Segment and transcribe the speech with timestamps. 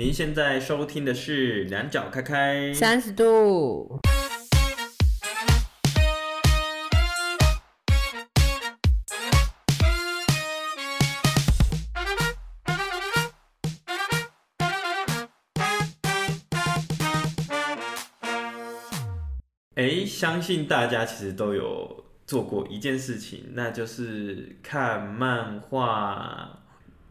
[0.00, 4.00] 您现在收听的是两脚开开三十度。
[19.74, 26.56] 哎，相信大家其实都有做过一件事情，那就是看漫画。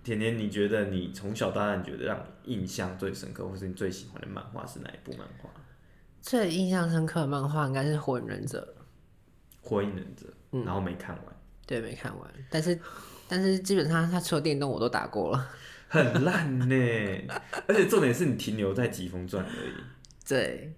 [0.09, 5.49] 甜甜，你觉得你从小到大你觉得让你印象最深刻，或是你最喜欢的漫画是哪一部漫画？
[6.19, 8.75] 最印象深刻的漫画应该是《火影忍者》。
[9.61, 11.25] 火影忍者，嗯，然后没看完。
[11.67, 12.27] 对，没看完。
[12.49, 12.79] 但是，
[13.29, 15.47] 但是基本上他出的电动我都打过了，
[15.87, 16.75] 很烂呢。
[17.67, 19.73] 而且重点是你停留在疾风传而已。
[20.27, 20.73] 对，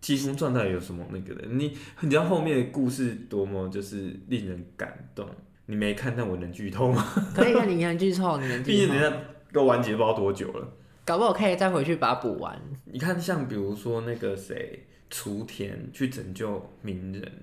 [0.00, 1.46] 疾风传到底有什么那个的？
[1.46, 5.28] 你你知道后面的故事多么就是令人感动。
[5.70, 7.04] 你没看，但我能剧透吗？
[7.36, 8.76] 可以看，你能剧透，你能剧透。
[8.78, 9.18] 毕竟人家
[9.52, 10.66] 都完结不知道多久了，
[11.04, 12.58] 搞不好可以再回去把它补完。
[12.86, 17.42] 你看，像比如说那个谁，雏田去拯救鸣人，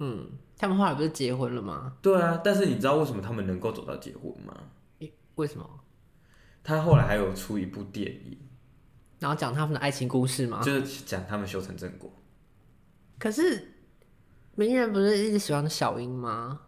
[0.00, 0.28] 嗯，
[0.58, 1.96] 他们后来不是结婚了吗？
[2.02, 4.54] 对啊，但是你知道为什么他们能够走到结婚吗？
[5.36, 5.66] 为什么？
[6.62, 8.38] 他后来还有出一部电影，
[9.18, 10.60] 然后讲他们的爱情故事吗？
[10.62, 12.12] 就是讲他们修成正果。
[13.18, 13.72] 可是
[14.56, 16.60] 鸣人不是一直喜欢小樱吗？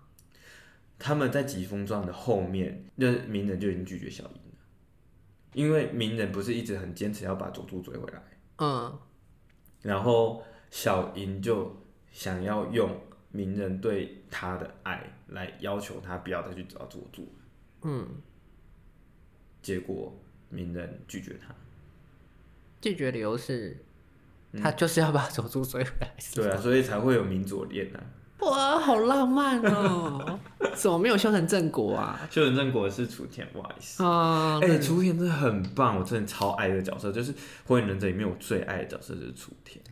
[1.04, 4.58] 他们在疾风传的后面，那鸣人就已经拒绝小樱了，
[5.52, 8.22] 因为鸣人不是一直很坚持要把佐助追回来，
[8.56, 8.98] 嗯，
[9.82, 11.76] 然后小樱就
[12.10, 12.88] 想要用
[13.30, 17.30] 鸣人对他的爱来要求他不要再去找佐助，
[17.82, 18.08] 嗯，
[19.60, 20.10] 结果
[20.48, 21.54] 鸣人拒绝他，
[22.80, 23.76] 拒绝理由是，
[24.56, 28.02] 他就是要把佐助追回来，嗯，对啊，所以才会有鸣佐恋啊。
[28.50, 30.38] 哇，好浪漫哦！
[30.74, 32.20] 怎么没有修成正果啊？
[32.30, 34.02] 修成正果是雏田，不好意思。
[34.04, 37.32] 啊，哎，雏田真的很棒，我真的超爱这个角色，就是
[37.66, 39.82] 火影忍者里面我最爱的角色就是雏田。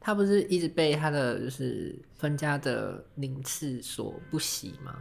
[0.00, 4.92] 他不是一直被他的就是分家的宁次所不喜吗？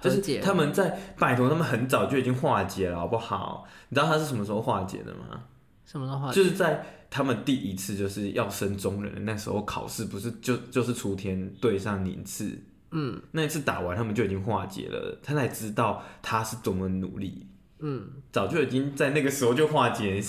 [0.00, 3.66] 就是他们在拜托他们很早就已经化解了，好不好？
[3.88, 5.42] 你知道他是什么时候化解的吗？
[5.90, 6.42] 什么时候化解？
[6.42, 6.84] 就是在。
[7.10, 12.54] 他们第一次就是要升中人的那时候考试，不是就就是雏田对上宁次，
[12.90, 17.46] 嗯，那一次打完，他们就已经化解了，他才知道他是多么努力，
[17.78, 20.20] 嗯，早就已经在那个时候就化解，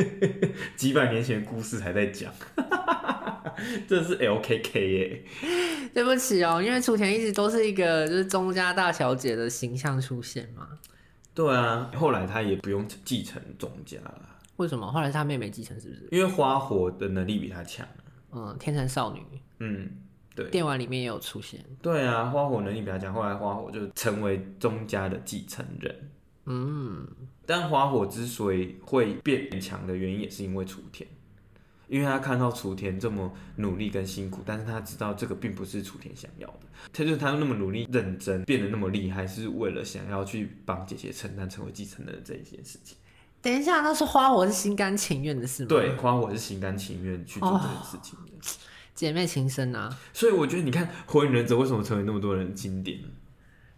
[0.76, 2.32] 几百年前的故事还在讲，
[3.86, 5.24] 这是 LKK 耶，
[5.92, 10.66] 对不起哦，因为雏田一直都是一个就是宗家大小姐的形象出现嘛，
[11.34, 14.30] 对啊，后来他也不用继承宗家了。
[14.56, 14.90] 为什么？
[14.90, 16.08] 后来是他妹妹继承，是不是？
[16.12, 17.86] 因为花火的能力比他强。
[18.32, 19.22] 嗯，天成少女。
[19.58, 19.90] 嗯，
[20.34, 20.48] 对。
[20.50, 21.64] 电玩里面也有出现。
[21.82, 26.10] 对啊，花火能力比他强，后来花火就成为宗家的继承人。
[26.46, 27.06] 嗯，
[27.46, 31.08] 但花火之所以会变强的原因，也是因为雏田，
[31.88, 36.60] 因为他看到雏田这么努力跟辛苦，但是他知道这个并不是雏田想要的。
[36.92, 42.98] 他就是他那么努力认真，变得那么厉害，是为了想要去帮姐姐承担成为继承人这一件事情。
[43.44, 45.68] 等一下，那是花火是心甘情愿的事吗？
[45.68, 48.40] 对，花火是心甘情愿去做这件事情的，哦，
[48.94, 49.94] 姐妹情深啊。
[50.14, 52.98] 所以我觉得，你看《火影忍者》为什么成为那么多人的经典？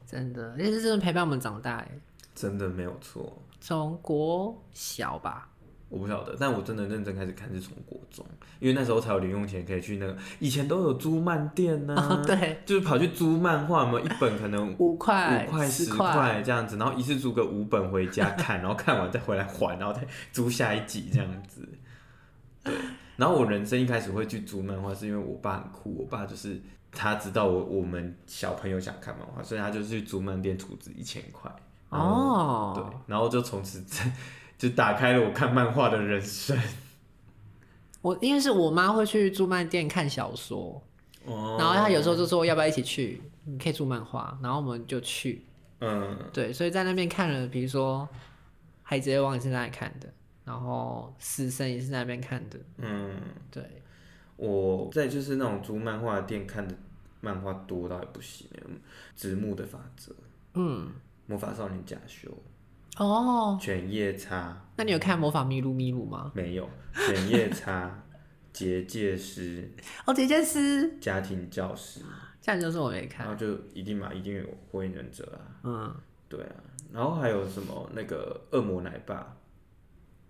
[0.06, 1.90] 真的，那是真的陪伴我们长大哎。
[2.32, 3.42] 真的没有错。
[3.60, 5.50] 从国小吧。
[5.88, 8.26] 我不晓得，但我真的认真开始看是从国中，
[8.58, 21.68] 因为那时候才有零用钱可以去那个，以前都有租漫店呢、啊哦，对，就是跑去租漫画嘛，一本可能 五块、五块、十块这样子，然后一次租个五本回家看，然后看完再回来还，然后再租下一集这样子。
[22.64, 22.74] 对，
[23.16, 26.60] 然后我人生一开始会去租漫画，是因为我爸很酷，我爸就是
[26.90, 31.48] 他知道我我们小朋友想看漫画，所以他就去租漫店储值一千块。
[31.90, 34.10] 哦，对，然后就从此在。
[34.58, 36.58] 就打开了我看漫画的人生。
[38.02, 40.82] 我因为是我妈会去租漫店看小说，
[41.24, 45.44] 哦，然后她有时候就说要不要一起去，你可以租漫画，然后我们就去。
[45.80, 48.08] 嗯，对，所以在那边看了，比如说
[48.82, 50.08] 《海贼王》也是在那里看的，
[50.44, 52.58] 然后《死神》也是在那边看的。
[52.78, 53.20] 嗯，
[53.50, 53.62] 对。
[54.36, 56.74] 我在就是那种租漫画店看的
[57.20, 58.46] 漫画多到也不行，
[59.16, 60.14] 直木的法则，
[60.54, 60.92] 嗯，
[61.26, 62.30] 魔法少年假修。
[62.96, 66.32] 哦，犬夜叉，那你有看魔法咪路咪路吗？
[66.34, 68.02] 没有，犬夜叉，
[68.54, 69.70] 结界师，
[70.06, 72.00] 哦，结界师，家庭教师，
[72.40, 75.94] 家庭教师我没看，然后就一定嘛，一定有火影忍者啊，嗯，
[76.26, 76.54] 对啊，
[76.90, 79.36] 然后还有什么那个恶魔奶爸，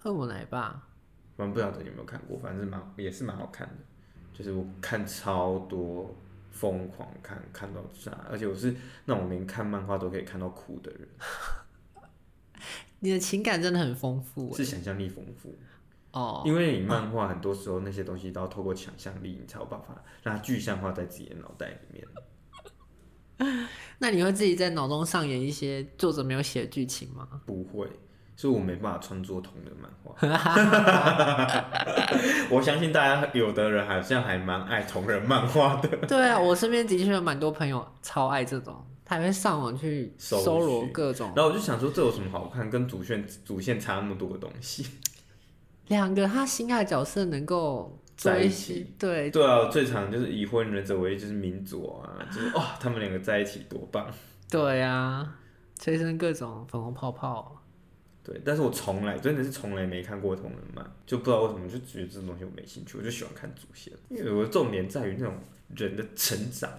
[0.03, 0.89] 恶魔奶爸，
[1.37, 3.75] 我不晓得你有没有看过，反正蛮也是蛮好看的，
[4.33, 6.13] 就是我看超多，
[6.51, 8.75] 疯狂看，看到炸，而且我是
[9.05, 11.09] 那种连看漫画都可以看到哭的人。
[13.01, 15.55] 你的情感真的很丰富，是想象力丰富
[16.13, 16.43] 哦。
[16.45, 22.03] 因为你漫画很多时候那些东西都要透过想象力，你才有办法让它具象化在自己的脑袋里面。
[23.99, 27.29] 那你会自己在脑中上演一些作者没有写的剧情吗？
[27.45, 27.87] 不会，
[28.35, 30.15] 所以我没办法创作同人漫画。
[32.51, 35.87] 我相信大家有的人好像还蛮爱同人漫画的。
[36.07, 41.33] 对啊，我身边的确有蛮多朋友超爱这种，他还会上网去搜罗各种。
[41.35, 42.69] 然后我就想说，这有什么好看？
[42.69, 44.85] 跟主线主线差那么多的东西。
[45.89, 47.99] 两个他心爱的角色能够。
[48.17, 54.11] 在一起，对对啊，最常就是已婚忍者唯一就是鸣佐啊，就是哇，他们两个在一起多棒。
[54.51, 55.37] 对啊，
[55.75, 57.63] 催生各种粉红泡泡。
[58.25, 65.35] 对，但是我从来真的是从来没看过同人漫，就不知道为什么就觉得这种东西我没兴趣，我就喜欢看主线，因为我的重点在于那种
[65.77, 66.71] 人的成长，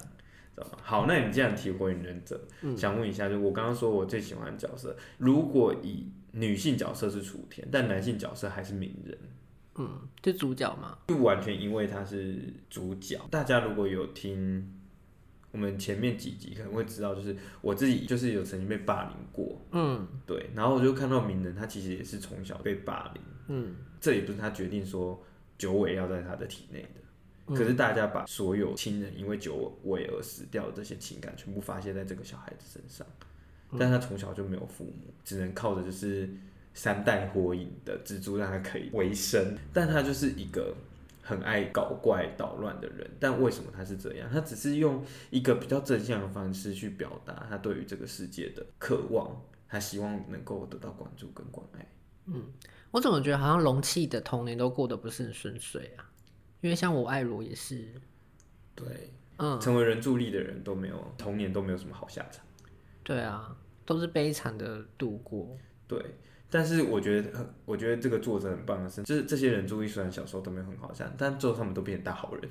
[0.63, 0.83] 知道吗？
[0.83, 9.17] 好，那你既然提火影忍者，嗯、想问一下，就我刚刚说我最喜欢的角色，如果以女性角色是楚田，但男性角色还是鸣人。
[9.79, 13.19] 嗯，就主角嘛，不完全因为他是主角。
[13.29, 14.75] 大家如果有听
[15.51, 19.61] 我们前面几集，可能会知道，就是我自己就是有曾经被霸凌过。
[19.71, 20.49] 嗯，对。
[20.55, 23.23] 然后我就看到鸣人，他其实也是从小被霸凌。
[23.49, 25.23] 嗯，这也不是他决定说
[25.57, 27.01] 九尾要在他的体内的。
[27.47, 33.05] 嗯，可是大家把所有亲人因为酒尾而死掉的这些情感，全部发泄在这个小孩子身上。
[33.77, 36.29] 但他从小就没有父母，只能靠着就是。
[36.73, 40.75] 三代火影的蜘蛛让他可以维生，但他就是一个
[41.23, 43.09] 很爱搞怪捣乱的人。
[43.19, 44.29] 但为什么他是这样？
[44.31, 51.87] 他只是用一个比较正向的方式去表达他对于这个世界的渴望，他希望能够得到关注跟关爱。
[52.27, 52.43] 嗯，
[52.91, 56.06] 我怎么觉得好像龙气的童年都过得不是很顺遂啊？
[56.61, 57.85] 因为像我爱罗也是，
[58.75, 58.85] 对，
[59.37, 62.43] 嗯，成为人助力的人都没有童年都没有什么好下场。
[63.03, 63.55] 对啊，
[63.85, 65.57] 都是悲惨的度过。
[65.87, 65.99] 对。
[66.49, 72.49] 但是我觉得，我觉得这个作者很棒的是，就是这些人注意，虽然小时候都没有很好像，但最后他们都变成大好人，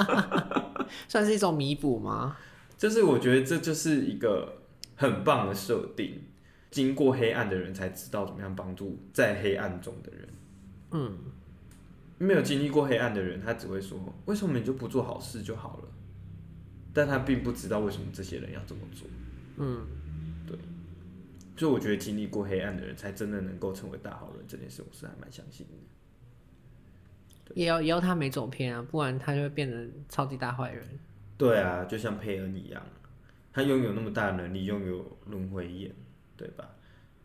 [1.08, 2.36] 算是一种弥补吗？
[2.76, 4.60] 就是我觉得这就是一个
[4.96, 6.22] 很棒的设定，
[6.70, 10.28] 经过黑暗的人才知道怎么样帮助在黑暗中的人。
[10.90, 11.18] 嗯，
[12.22, 15.88] 没有经历过黑暗的人，他只会说：“为什么你就不做好事就好了？”
[16.92, 19.08] 但他并不知道为什么这些人要这么做。
[19.56, 19.86] 嗯。
[20.46, 20.58] 对
[21.56, 24.44] 所以我觉得经历过黑暗的人，才真的能够成为大好人。
[24.46, 25.72] 这件事，我是还蛮相信的。
[27.54, 30.86] 也要也要他没走偏啊，不然他就会变成超级大坏人。
[31.38, 32.82] 对啊，就像佩恩一样，
[33.52, 35.90] 他拥有那么大的能力，拥有轮回眼，
[36.36, 36.70] 对吧？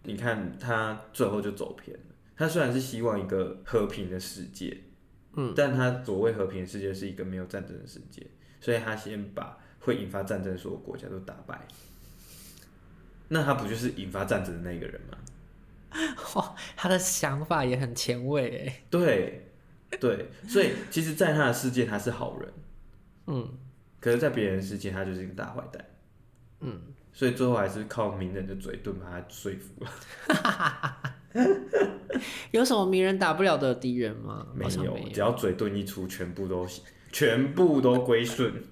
[0.03, 2.03] 你看他最后就走偏了。
[2.37, 4.77] 他虽然是希望一个和平的世界，
[5.35, 8.25] 嗯，但他所谓和平的世界是一个没有战争的世界，
[8.59, 11.61] 所以他先把会引发战争的所有国家都打败。
[13.27, 15.17] 那他不就是引发战争的那个人吗？
[16.35, 18.83] 哇，他的想法也很前卫哎。
[18.89, 19.51] 对，
[19.99, 22.53] 对，所以其实，在他的世界他是好人，
[23.27, 23.57] 嗯，
[23.99, 25.85] 可是，在别人的世界他就是一个大坏蛋，
[26.59, 26.81] 嗯，
[27.13, 29.91] 所以最后还是靠名人的嘴遁把他说服了。
[32.51, 34.47] 有什么名人打不了的敌人吗？
[34.53, 36.65] 没有，没有，只要嘴遁一出，全部都
[37.11, 38.63] 全部都归顺。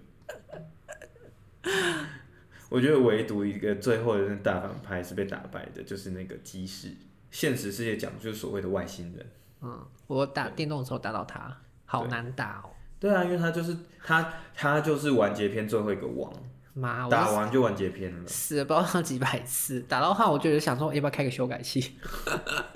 [2.69, 6.89] 我觉得唯独一个最后的那大反派是被打败的，就是那个基士。
[7.29, 9.25] 现实世界讲的就是所谓的外星人。
[9.61, 11.55] 嗯，我打电动的时候打到他，
[11.85, 12.69] 好难打哦。
[12.99, 16.31] 对啊，因为他就是他，他就是完结篇最后一个王。
[16.73, 18.27] 妈，打完就完结篇了。
[18.27, 21.95] 死了不知道几百次，打到话我就想说，要不要开个修改器？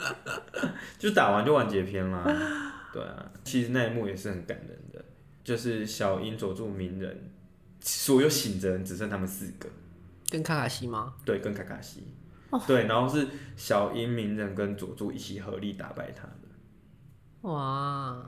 [1.00, 2.24] 就打完就完结篇啦。
[2.94, 5.04] 对啊，其实那一幕也是很感人的，
[5.44, 7.32] 就是小樱佐助鸣人，
[7.80, 9.70] 所有醒着人只剩他们四个。
[10.30, 11.14] 跟卡卡西吗？
[11.26, 12.04] 对，跟卡卡西。
[12.50, 12.66] Oh.
[12.66, 13.28] 对，然后是
[13.58, 17.50] 小樱、鸣人跟佐助一起合力打败他的。
[17.50, 18.24] 哇.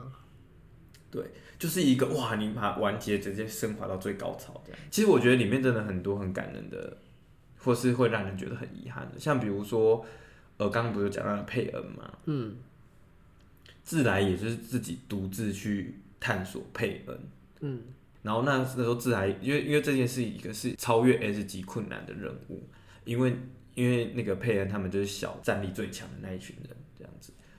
[1.10, 4.80] 对，就是一个哇，你把完结直接升华到最高潮这样。
[4.90, 6.96] 其实我觉得里面真的很多很感人的，
[7.58, 10.02] 或是会让人觉得很遗憾的，像比如说，
[10.56, 12.18] 呃，刚刚不是讲到了佩恩吗？
[12.24, 12.56] 嗯。
[13.82, 17.18] 自来也就是自己独自去探索佩恩。
[17.60, 17.82] 嗯。
[18.22, 22.62] 然后那那时候自来，因为因为这件事一个是超越 S 级困难的任务，
[23.04, 23.36] 因为
[23.74, 26.74] 因为那个佩恩他们就是小战力最强的那一群人。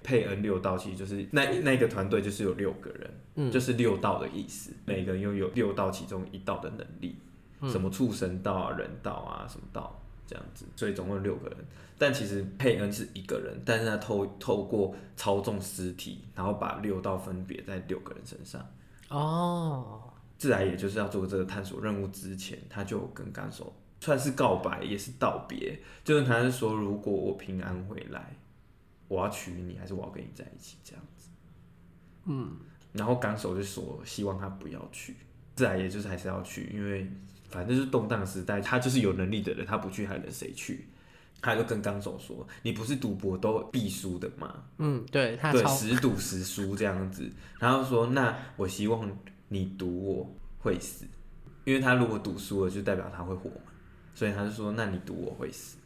[0.04, 7.16] 佩恩六道其实就是那那个团队就是有六个人，嗯，就是六道的意思，每个人拥有六道其中一道的能力，
[7.70, 11.58] 什么畜生道啊、人道啊什么道这样子，所以总共六个人。
[11.98, 18.66] 但其实佩恩是一个人，但是他透透过操纵尸体，然后把六道分别在六个人身上。
[19.10, 20.02] 哦。
[20.38, 25.80] 自来也就是要做这个探索任务之前，他就跟纲手算是告白，也是道别。
[26.04, 28.36] 就是他是说，如果我平安回来，
[29.12, 31.28] 我要娶你，还是我要跟你在一起这样子。
[32.24, 32.56] 嗯，
[32.94, 35.18] 然后纲手就说，希望他不要去，
[35.54, 37.06] 自然也就是还是要去，因为
[37.50, 40.88] 反正就是动荡时代，他就是有能力的人，他不去还能谁去？
[41.42, 44.64] 他就跟纲手说：“你不是赌博都必输的吗？
[44.78, 47.30] 嗯，对，他对，十赌十输这样子。
[47.60, 49.12] 然后说，那我希望
[49.50, 51.06] 你赌我会死，
[51.66, 53.72] 因为他如果赌输了，就代表他会活嘛。
[54.14, 55.78] 所以他就说，那你赌我会死。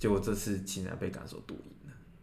[0.00, 1.73] 结果这次竟然被纲手赌赢了，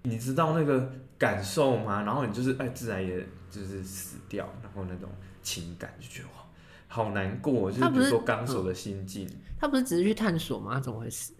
[0.03, 2.01] 你知道那个感受吗？
[2.03, 5.09] 然后你就是哎，自然也就是死掉，然后那种
[5.41, 6.45] 情感就觉得哇，
[6.87, 7.71] 好难过。
[7.71, 9.29] 就是比如说纲手的心境，
[9.59, 10.73] 他不是只是去探索吗？
[10.75, 11.33] 他怎么会死？”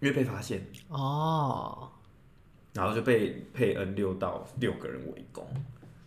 [0.00, 1.90] 因为被发现哦，
[2.72, 5.46] 然后就被佩恩六到六个人围攻，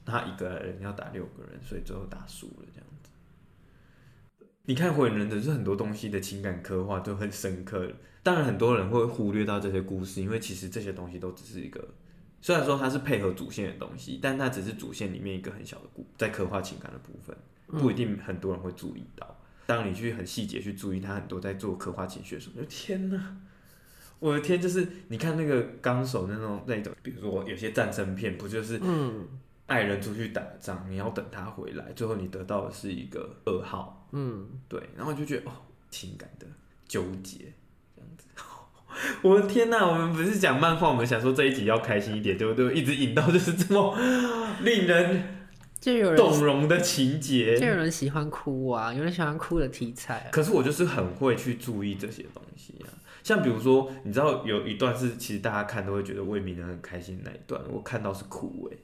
[0.04, 2.73] 他一个人要打六个人，所以最后打输了。
[4.66, 7.92] 你看火影忍者是很多东西的情感刻画都很深刻，
[8.24, 11.86] 当然很多人会忽略到这些故事，因为其实这些东西都只是一个，
[12.42, 17.36] 虽然说它是配合主线的东西，但它只是主线里面一个很小的故，在刻画情感的部分，
[17.78, 19.38] 不一定很多人会注意到。
[19.66, 23.36] 当你去很细节去注意他很多在做刻画情绪的时候，就天哪！
[24.20, 29.28] 我的天，就是你看那个纲手那种那种，比如说有些战争片，不就是嗯，
[29.66, 35.54] 爱人出去打仗，你要等他回来，最后你得到的是一个噩耗，嗯，对，然后就觉得哦，
[35.90, 36.48] 情感的
[36.88, 37.52] 纠结
[37.96, 38.26] 这样子。
[39.24, 42.74] 我的天呐，我们不是讲漫画，我们想说这一集要开心一点，对不对？
[42.74, 43.98] 一直引到就是这么
[44.62, 45.48] 令人
[45.82, 50.30] 就有人动容的情节，就有人喜欢哭啊，有人喜欢哭的题材啊。
[50.32, 52.88] 可是我就是很会去注意这些东西啊。
[53.24, 58.78] 像比如说，你知道有一段是其实大家看都会觉得魏明人很开心的那一段，我看到是哭哎，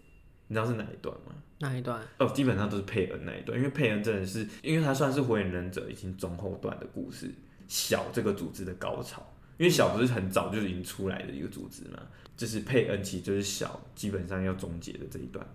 [0.48, 1.34] 你知道是哪一段吗？
[1.60, 2.02] 哪一段？
[2.18, 7.34] 哦，基本上都是佩恩那一段，因为佩恩真的是，因为他算是火影忍者已经中后段的故事，
[7.68, 9.22] 小这个组织的高潮，
[9.58, 12.00] 因为小不是很早就已经出来的一个组织嘛，
[12.36, 15.46] 就是佩恩其实就是小基本上要终结的这一段。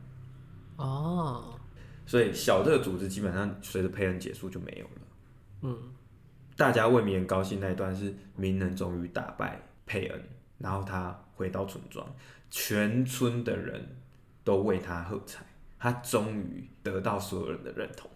[0.76, 1.58] 哦，
[2.06, 5.00] 所以小这个组织基本上随着佩恩结束就没有了。
[5.62, 5.78] 嗯。
[6.56, 10.24] 大家为鸣人高兴那一段是鸣人终于打败佩恩，
[10.58, 12.06] 然后他回到村庄，
[12.48, 13.84] 全村的人
[14.44, 15.44] 都为他喝彩，
[15.84, 18.10] 他终于得到所有人的认同。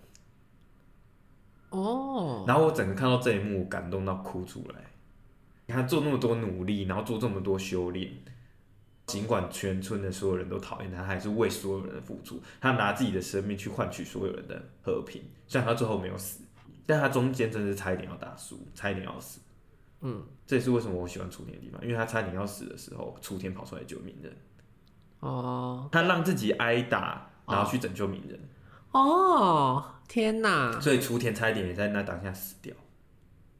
[1.68, 4.80] 哦，然后我整个看到这一幕，感动到哭出来。
[5.66, 8.10] 他做那么多努力，然后做这么多修炼，
[9.04, 12.40] 尽管全村的所有人都讨厌他，他还是为所有人的付出。
[12.58, 16.40] 他拿自己的生命去换取所有人的和平，虽然他最后没有死。
[16.86, 19.40] 但他中间真的是差一点要打输，差一点要死。
[20.00, 24.34] 嗯，这也是为什么我喜欢楚天的地方，因为他差一点要死的时候，楚天跑出来救命人。
[25.20, 28.38] 哦，他让自己挨打，然后去拯救鸣人。
[28.92, 30.80] 哦，天哪！
[30.80, 32.74] 所以雏田差一点也在那当下死掉。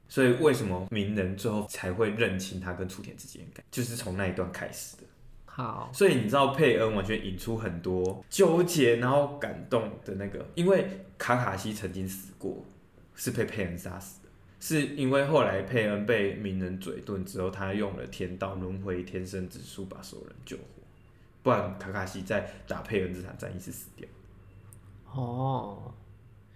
[0.09, 5.02] 所以为什么鸣人最后才会认清他跟雏田之间的感，就是从那一段开始的。
[5.47, 12.64] 好，所以你知道佩恩完全引出很多纠结，然后感动的那个，因为卡卡西曾经死过。
[13.21, 14.28] 是被佩恩杀死的，
[14.61, 20.62] 是因为后来佩恩被鸣人嘴遁之后，他用了天道轮回天生之术把所有人救活，
[21.42, 24.09] 不然卡卡西在打佩恩这场战役是死掉。
[25.12, 25.95] 哦，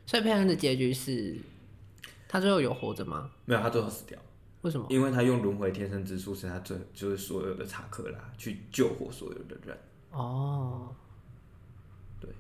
[0.07, 1.37] 所以佩恩的结局是，
[2.29, 3.31] 他最后有活着吗？
[3.45, 4.19] 没有，他最后死掉。
[4.61, 4.87] 为什么？
[4.91, 9.77] 因为他用轮回天生之术，是他最就是所有的查克拉去救活所有的人。
[10.11, 10.95] 哦。
[12.21, 12.31] 对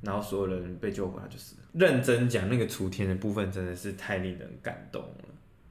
[0.00, 5.24] 然后所有人被救回来，就是认真讲那个雏田的部分，真的是太令人感动了。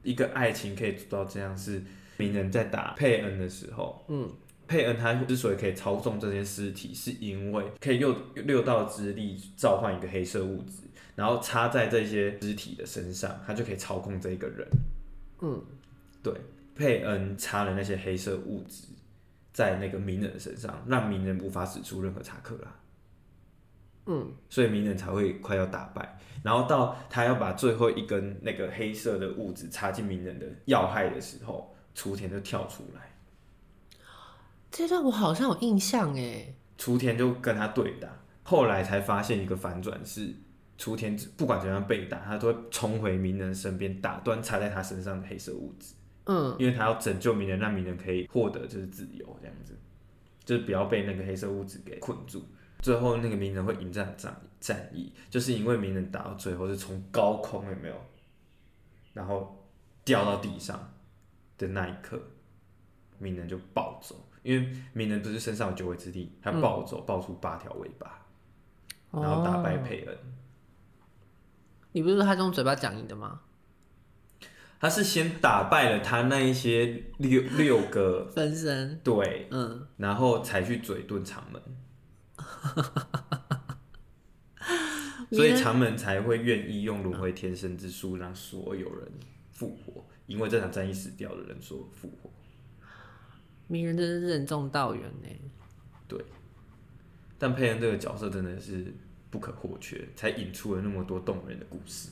[0.04, 1.84] 一个爱情可以做到这样，是
[2.18, 4.32] 鸣人在打佩恩的时候，嗯，
[4.68, 10.84] 佩恩他之所以可以操纵这些尸体，是因为可以用六道之力召唤一个黑色物质，
[11.16, 14.68] 然后插在这些尸体的身上，他就可以操控这一个人。
[15.42, 15.64] 嗯，
[16.22, 16.34] 对，
[16.76, 18.84] 佩恩插了那些黑色物质
[19.54, 22.76] 在那个鸣人的身上，让鸣人无法使出任何查克拉。
[24.08, 33.07] 嗯，所以鸣人才会快要打败，然后到他要把最后一根那个黑色的物质插进鸣人的要害的时候，雏田就跳出来。
[34.72, 36.54] 这段我好像有印象哎。
[36.78, 38.08] 雏田就跟他对打，
[38.44, 40.34] 后来才发现一个反转是，
[40.78, 45.96] 雏田不管怎样被打，他都会冲回鸣人身边，打断插在他身上的黑色物质。
[46.26, 49.74] 嗯，因为他要拯救鸣人，让鸣人可以获得就是自由，这样子，
[50.46, 52.46] 就是不要被那个黑色物质给困住。
[52.80, 57.96] 最后那个鸣人会赢这场战战役，就是因为鸣人打到最后是从高空有没有，
[59.14, 59.68] 然后
[60.06, 60.94] 掉到地上
[61.58, 62.22] 的那一刻，
[63.18, 64.16] 鸣人就暴走，
[64.48, 68.26] 因为鸣人不是身上有九尾之力，他暴走爆出八条尾巴，
[69.12, 70.18] 嗯、然后打败佩恩。
[71.92, 73.42] 你不是说他用嘴巴讲赢的吗？
[74.80, 81.62] 他是先打败了他那一些六六个 分身，对，嗯，然后才去嘴遁长门，
[85.34, 89.12] 所以长门才会愿意用轮回天生之术让所有人
[89.52, 92.30] 复活，因为这场战役死掉的人说复活。
[93.68, 95.28] 鸣人真是任重道远呢。
[96.08, 96.24] 对，
[97.38, 98.94] 但佩恩这个角色真的是
[99.30, 102.10] 不可或缺，才引出了那么多动人的故事。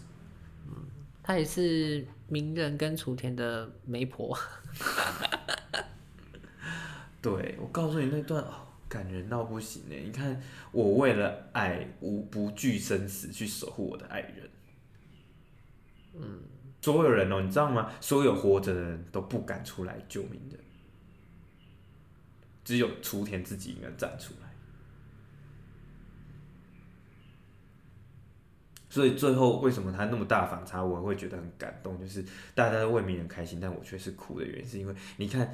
[0.67, 0.75] 嗯。
[1.23, 4.37] 她也是鸣人跟雏田的媒婆。
[7.19, 9.95] 对，我告诉你那段哦，感人到不行呢。
[9.95, 10.39] 你看，
[10.71, 14.49] 我为了爱，无不惧生死去守护我的爱人。
[16.13, 16.43] 嗯，
[16.79, 17.91] 所有人哦，你知道吗？
[17.99, 20.59] 所有活着的人都不敢出来救鸣人，
[22.65, 24.49] 只有雏田自己应该站出来。
[28.89, 35.53] 所以最后为什么他那么大反差，我会觉得很感动，就是大家都为鸣人开心，但我却是哭的原因，是因为你看，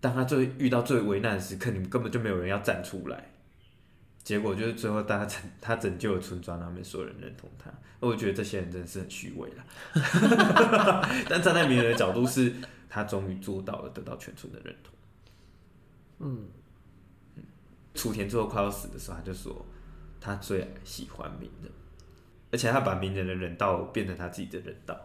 [0.00, 3.30] 当他最遇到最危难的时刻，你们根本就没有人要站出来，
[4.24, 9.64] 结果就是最后大家拯他拯救了村庄，他们所有人认同他，我觉得这些人真的是很虚伪了。
[11.30, 12.52] 但站在鸣人的角度，是
[12.88, 14.92] 他终于做到了，得到全村的认同。
[16.20, 16.46] 嗯，
[17.94, 19.66] 雏田最后快要死的时候，他就说
[20.20, 21.70] 他最喜欢鸣人。
[22.52, 24.96] 而且他把鸣人的人道变成他自己的人道，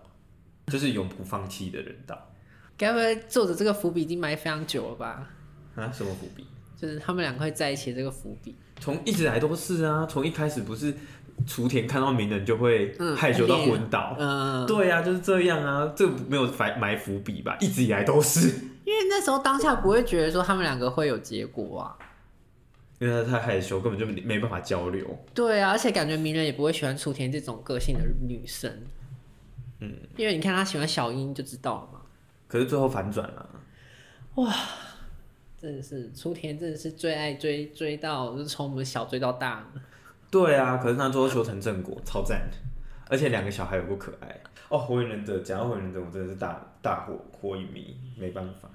[0.66, 2.20] 就是永不放弃的人道。
[2.76, 5.30] 该不会作者这个伏笔已经埋非常久了吧？
[5.76, 6.48] 啊，什么伏笔？
[6.76, 10.08] 就是他们两个会在一起的这个伏笔，从一直来都是啊。
[10.08, 10.92] 从一开始不是
[11.46, 15.94] 雏田看到鸣人就会害羞到昏倒，嗯，对啊，就是这样啊。
[15.96, 17.56] 这没有埋埋伏笔吧？
[17.62, 18.52] 一直以来都是。
[18.86, 21.98] 因为那时候当下不会觉得说他们两个会有结果啊。
[22.98, 25.06] 因为他太害羞，根本就没办法交流。
[25.34, 28.72] 对啊，而且感觉鸣人也不会喜欢雏田这种个性的女生。
[29.82, 32.02] 嗯，因为你看他喜欢小樱就知道了嘛。
[32.48, 33.50] 可是最后反转了。
[34.36, 34.54] 哇，
[35.60, 39.70] 真的是雏田，真的是最爱追追到，就是从我们小追到大。
[40.32, 42.50] 对啊，可是他最后修成正果，超赞。
[43.08, 44.78] 而且两个小孩有多可爱哦！
[44.78, 48.70] 火影忍者讲到火影忍者，我真的是大大火火影迷，没办法。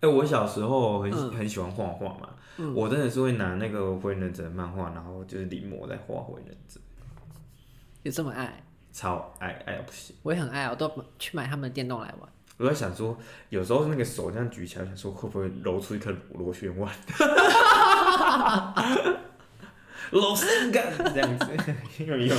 [0.00, 2.28] 哎、欸，我小时候很、嗯、很喜欢画画嘛。
[2.74, 6.78] 我真的是会拿那个火影忍者的漫画，然后就是临摹在画火影忍者。
[8.02, 8.62] 有这么爱？
[8.92, 10.14] 超爱，爱到不行。
[10.22, 12.28] 我也很爱，我都去买他们的电动来玩。
[12.58, 13.16] 我在想说，
[13.48, 16.92] 有时候那个手这样举起来，想说会不会揉出一颗螺旋丸？
[20.10, 21.46] 螺旋丸这样子，
[22.04, 22.36] 有没有？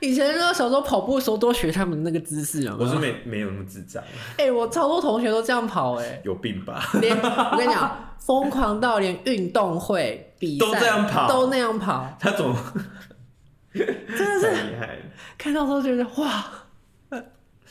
[0.00, 2.76] 以前那个小时候跑步的时候，都学他们那个姿势啊。
[2.78, 4.02] 我是没没有那么智障。
[4.36, 6.90] 哎、欸，我超多同学都这样跑、欸，哎，有病吧？
[7.00, 8.04] 连我跟你讲。
[8.18, 12.54] 疯狂到连运动会比赛都这样跑，都那样跑，他怎么
[13.72, 14.98] 真的是厉害？
[15.38, 16.44] 看到都觉得哇，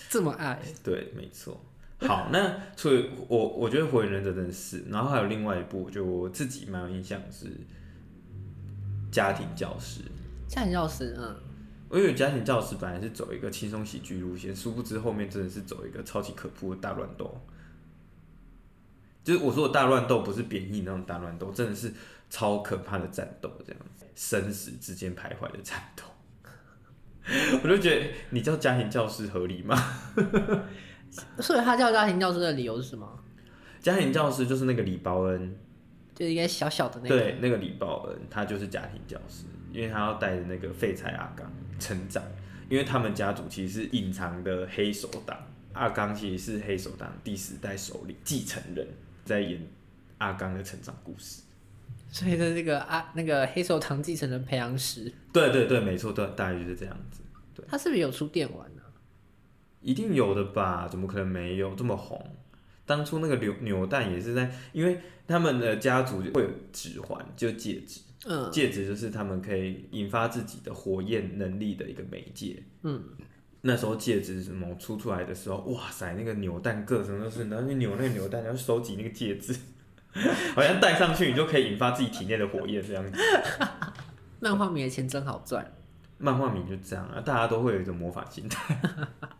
[0.09, 0.59] 这么爱。
[0.83, 1.63] 对，没错。
[1.99, 7.45] 好，那所以我我觉得《火影忍者》真的是，然后还有另外一部，就我自己蛮有印象是
[9.11, 10.01] 《家庭教师》。
[10.47, 11.35] 家庭教师，嗯，
[11.89, 17.39] 我以为《家庭教师》本来是走一个轻松喜剧路线，殊不知后面真的是走一个超级可怖的大乱斗。
[19.23, 21.91] 就是我说的大乱斗，不是贬义那种大乱斗，真的是
[22.29, 26.03] 超可怕的战斗，这样子生死之间徘徊的战斗。
[27.61, 29.75] 我就觉得你叫家庭教师合理吗？
[31.39, 33.19] 所以他叫家庭教师的理由是什么？
[33.81, 35.57] 家庭教师就是那个李包恩，
[36.17, 37.17] 就应该小小的那个。
[37.17, 41.49] 对，那个李报恩，他就是家庭教师，因为他要带着那个废柴阿刚
[41.79, 42.23] 成长，
[42.67, 45.37] 因为他们家族其实是隐藏的黑手党，
[45.73, 48.87] 阿刚其实是黑手党第十代首领继承人。
[49.23, 49.59] 在演
[50.19, 51.41] 阿刚的成长故事，
[52.09, 57.21] 所以的这个阿那个黑手党继承人培养史，对对对，没错，对，大概就是这样子。
[57.53, 58.81] 对，他是不是有出电玩呢？
[59.81, 60.87] 一定有的吧？
[60.87, 62.25] 怎么可能没有这么红？
[62.87, 73.03] 当初那个扭扭蛋也是在，因为他们的家族会有指环，就戒指，嗯，戒指就是他们可以引发自己的火焰能力的一个媒介，嗯。
[73.61, 79.53] 那时候戒指什么出出来的时候，哇塞，那个扭蛋各种都是，然后去扭那个扭蛋，然后收集那个戒指，
[80.55, 83.19] 好像戴上去你就可以引发自己体内的火焰这样子。
[84.39, 85.73] 漫画迷的钱真好赚。
[86.19, 88.79] 漫画迷就这样啊，大家都会有一种魔法心态。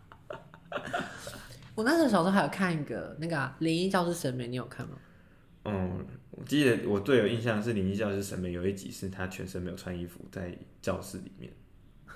[1.78, 4.96] 我那时候小时候还有看一个那个《灵异教师神眉》，你有看吗？
[5.64, 11.52] 嗯，我记得我最有印象是《灵异教师神眉》，有一集是他全身没有穿衣服在教室里面，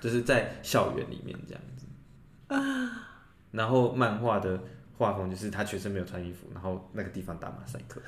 [0.01, 1.87] 就是在校园里面这样子。
[3.51, 4.61] 然后漫画的
[4.97, 8.01] 画风就是他全身没有穿衣服，然后那个地方打马赛克，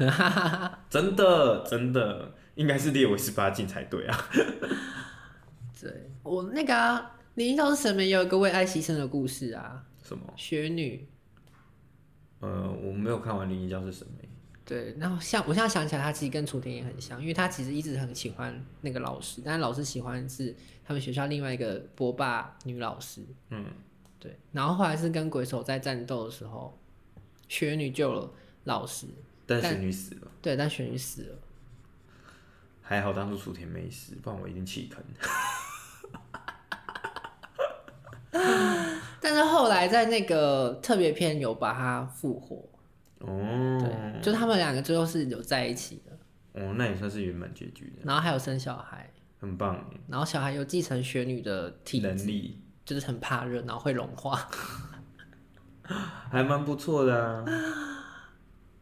[0.92, 4.30] 真的真的应该是列为十八禁才对啊。
[5.82, 6.74] 对，我那个
[7.36, 9.82] 《灵异教师神眉》也有一个为爱牺牲的故事啊。
[10.04, 10.34] 什么？
[10.36, 11.08] 雪女。
[12.40, 13.92] 呃，我没有看完《灵异教室》。
[14.64, 23.22] 对，然后像我现在想起来，他其实跟楚田也很像，因为他其实一直很喜欢那个老师，但是老师喜欢的是他们学校另外一个波霸女老师。
[23.52, 23.64] 嗯，
[24.20, 24.36] 对。
[24.52, 26.76] 然后后来是跟鬼手在战斗的时候，
[27.48, 28.28] 雪女救了
[28.64, 29.06] 老师，
[29.46, 30.32] 但雪女死了。
[30.42, 31.38] 对，但雪女死了。
[32.82, 35.04] 还好当初楚田没死，不然我一定弃坑。
[39.26, 42.58] 但是后来在那个特别篇有把他复活。
[43.22, 46.62] 哦，对，就他们两个最后是有在一起的。
[46.62, 48.04] 哦，那也算是圆满结局的。
[48.04, 49.10] 然后还有生小孩，
[49.40, 49.84] 很棒。
[50.08, 54.48] 然后小孩有继承雪女的体能力，就是很怕热，然后会融化，
[56.30, 57.44] 还蛮不错的啊。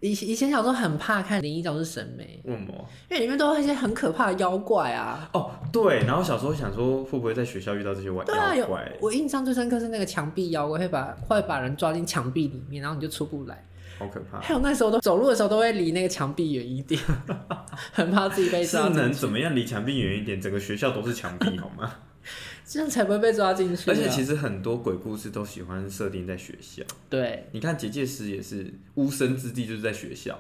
[0.03, 2.73] 以以前小时候很怕看《灵异教室》审美，为什么？
[3.09, 5.29] 因为里面都有一些很可怕的妖怪啊。
[5.31, 8.33] 哦，对，然后小时候想说会不会在学校遇到这些怪怪？
[8.35, 8.67] 对啊，有。
[8.99, 13.65] 我印象最深刻是那个墙壁妖怪，会把会把人抓进墙壁里面，然后你就出不来。
[13.97, 14.41] 好可怕！
[14.41, 16.99] 还有那时候都走路的时候都会离那个墙壁远一点，
[17.93, 18.89] 很怕自己被抓。
[18.89, 20.41] 是能怎么样离墙壁远一点？
[20.41, 21.89] 整个学校都是墙壁，好吗？
[22.65, 23.91] 这样才不会被抓进去。
[23.91, 26.83] 而且其实很多鬼故事都喜欢设定在学校。
[27.09, 30.37] 对，你看结界师也是无生之地，就是在学校。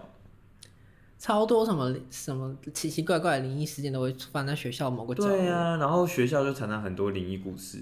[1.19, 5.37] 超多什么什么奇奇怪怪的灵异事件都会发生在学校某个角落。
[5.37, 7.81] 对啊，然后学校就常常很多灵异故事。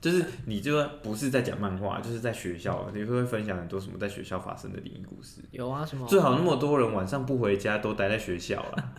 [0.00, 5.40] 就是你就说不是在讲漫画，就是在学校，你会不会分享很多什么在学校发生的灵异故事？
[5.50, 8.92] 有啊，什么最好那么多人晚上不回家，都待在学校了。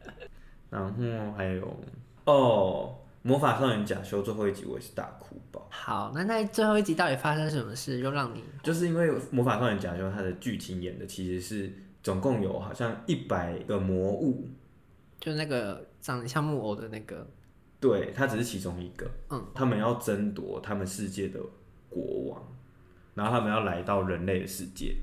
[0.70, 1.76] 然后还有
[2.24, 2.94] 哦，
[3.26, 5.66] 魔法少年假修最后一集我也是大哭爆。
[5.70, 14.46] 好，那那最后一集到底发生什么事，又让你就是因为魔法少年假修它的剧情演的其实是总共有好像一百个魔物，
[15.18, 17.26] 就那个长得像木偶的那个。
[17.80, 19.10] 对，它只是其中一个。
[19.30, 21.40] 嗯，他们要争夺他们世界的
[21.88, 22.42] 国王，
[23.14, 24.96] 然后他们要来到人类的世界。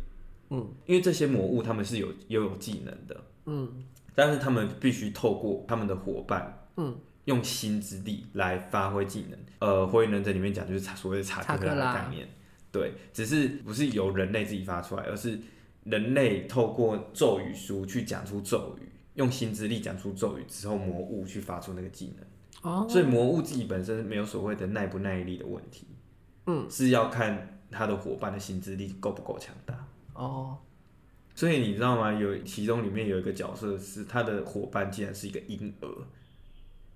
[0.49, 3.23] 嗯，因为这些魔物他们是有拥有技能的。
[3.45, 9.39] 嗯，但是他们必须透过他们的伙伴，嗯，用心之力来发挥技能。
[9.59, 12.27] 呃，火影忍者里面讲就是所谓的查克拉的概念。
[12.71, 15.39] 对，只是不是由人类自己发出来，而是
[15.83, 22.25] 人类透过咒语书去讲出咒语，用心之力讲出咒语之后，魔物去发出那个技能。
[22.63, 22.87] Oh.
[22.87, 25.87] 所以魔物自己本身没有所谓的耐不耐力的问题，
[26.45, 29.73] 嗯，是要看他的伙伴的心智力够不够强大。
[30.13, 30.57] 哦，oh.
[31.33, 32.13] 所以你知道吗？
[32.13, 35.87] 有其中里面有一个角色是他的伙伴竟然是一个婴儿，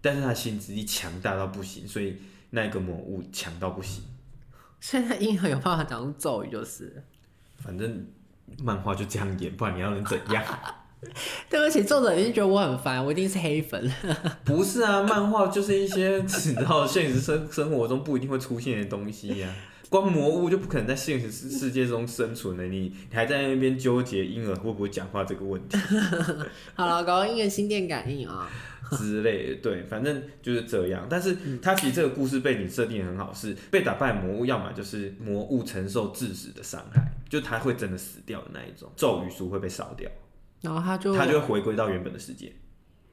[0.05, 2.15] 但是他心智力强大到不行，所以
[2.51, 4.03] 那个魔物强到不行。
[4.79, 7.03] 现在婴儿有办法讲出咒语就是，
[7.57, 8.05] 反正
[8.59, 10.43] 漫画就这样演，不然你要能怎样？
[11.49, 13.91] 对不起，作者一定觉得我很烦，我一定是黑粉。
[14.45, 19.74] 不是啊，漫画就是一些你知道现实生生活中不一定会出现的东西呀、啊。
[19.89, 25.77] 光魔物就不可能在现实世世界中生存了，你你还在那边纠结婴儿会不会讲话这个问题？
[26.75, 28.49] 好了，搞个婴儿心电感应啊
[28.97, 31.07] 之类的，对，反正就是这样。
[31.09, 40.09] 但是他其实这个故事背景设定得很好，是被打败魔物，要么就是魔物承受致死的伤害，就他会真的死掉的那一种，咒语书会被烧掉。
[40.61, 42.51] 然后他就他就会回归到原本的世界，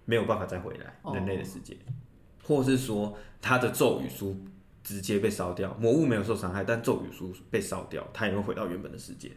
[0.05, 1.93] 没有办法再回来人类的世界，哦、
[2.45, 4.43] 或是说他的咒语书
[4.83, 9.31] 直接被烧掉，魔物没有受伤害，但咒语书被烧掉，它也会回到原本的世界。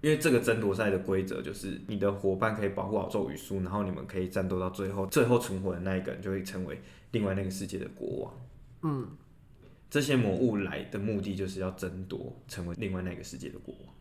[0.00, 6.80] 因为这个争夺赛的规则就是你的伙伴可以保护好咒语书，然后你们可以战斗到最后，最后存活的那一个人就会成为
[7.12, 8.34] 另外那个世界的国王。
[8.82, 9.08] 嗯，
[9.88, 13.94] 这些魔物来的目的就是要争夺成为另外那个世界的国王。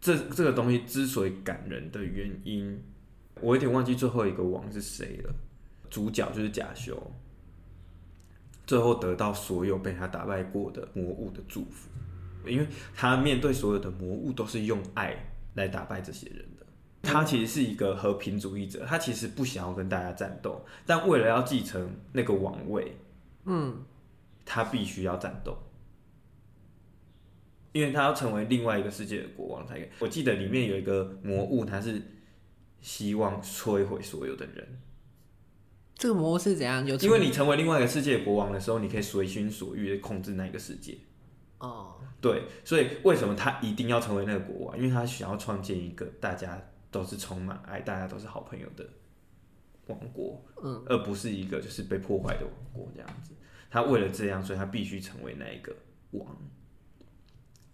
[0.00, 2.82] 这这个东西之所以感人的原因，
[3.42, 5.34] 我有点忘记最后一个王是谁了。
[5.90, 7.10] 主角就是假修，
[8.66, 11.88] 最后得到所有被他打败过的魔物的祝福，
[12.46, 15.16] 因为他面对所有的魔物都是用爱
[15.54, 16.66] 来打败这些人的。
[17.02, 22.96] 他其实是一个和平主义者，他其实不想要跟大家战斗，但为了要继承那个王位，
[23.44, 23.84] 嗯，
[24.44, 25.56] 他必须要战斗。
[27.72, 29.88] 因为他要成为另外一个世界的国王才可以。
[29.98, 32.00] 我记得里面有一个魔物，他是
[32.80, 34.80] 希望摧毁所有的人。
[35.96, 36.84] 这个魔物是怎样？
[36.84, 40.98] 有因为你成为另外一个世界的国王的时候，你可以随心所欲的控制那个世界。
[41.58, 44.76] 哦，对，所以为什么他一定要成为那个国王？
[44.76, 48.86] 因为他想要创建一个大家都是充满爱、大家都是好朋友的
[49.86, 53.32] 王国，嗯，而不是一个就是被破坏的王国这样子。
[53.70, 55.74] 他为了这样，所以他必须成为那一个
[56.10, 56.36] 王。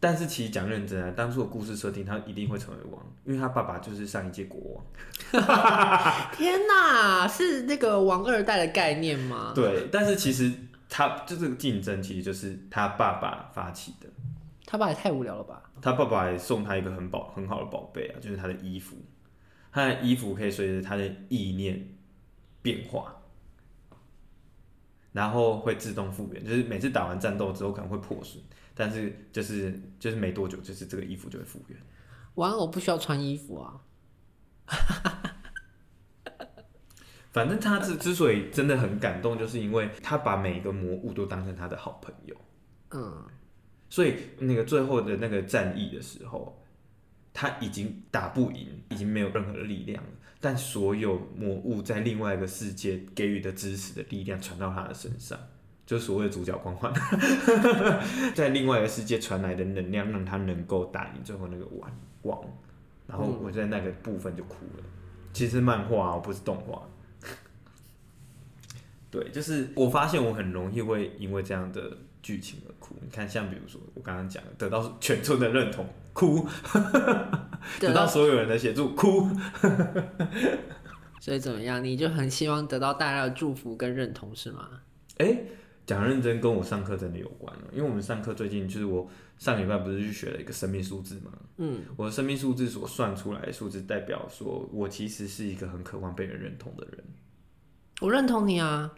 [0.00, 4.84] 但是其实讲认真啊，当初的故事设定，他一定会成为王，因为他爸爸就是上一届国王。
[6.34, 9.52] 天哪，是那个王二代的概念吗？
[9.54, 10.50] 对，但是其实
[10.88, 14.08] 他就这个竞争，其实就是他爸爸发起的。
[14.64, 15.62] 他爸也太无聊了吧？
[15.82, 18.96] 他爸爸也送他一个很宝很好的宝贝啊，就是他的衣服。
[19.72, 21.94] 他的衣服可以随着他的意念
[22.62, 23.14] 变化，
[25.12, 26.44] 然后会自动复原。
[26.44, 28.42] 就是每次打完战斗之后可能会破损，
[28.74, 31.78] 但是就是就是没多久，就是这个衣服就会复原。
[32.35, 33.80] 玩偶不需要穿衣服啊。
[37.33, 42.37] 反正他之之所以真的很感动，就是因为他把每一个魔物都当成他的好朋友。
[42.90, 43.24] 嗯，
[43.88, 46.61] 所以那个最后的那个战役的时候，
[47.33, 50.11] 他已经打不赢，已经没有任何的力量了。
[50.40, 55.38] 但所有魔物在另外一个世界给予的支持的力量传到他的身上，
[55.90, 56.94] 就是所谓的主角光环，
[58.33, 61.90] 在另外一个世界传来的能量，让他能够打赢最后那个王
[62.22, 62.40] 王。
[63.09, 64.85] 然后我在那个部分就哭了。
[65.33, 66.81] 其实漫画，我不是动画。
[69.11, 71.83] 对，就是我发现我很容易会因为这样的
[72.22, 72.94] 剧情而哭。
[73.03, 76.46] 你看，像比如说我刚刚讲的，得到全村的认同，哭；
[77.81, 79.29] 得到所有人的协助，哭。
[81.18, 81.83] 所以怎么样？
[81.83, 84.68] 你就很希望得到大家的祝福跟认同，是吗？
[85.18, 85.46] 哎、欸，
[85.90, 87.64] 讲认真，跟我上课真的有关了。
[87.72, 91.33] 因为我们上课最近就是我上礼拜不是去学了一个生命数字吗？
[91.57, 97.05] 嗯，我的生命数字所算出来的数字，代表说我其实是一个很渴望被人认同的人。
[98.00, 98.94] 我认同你啊！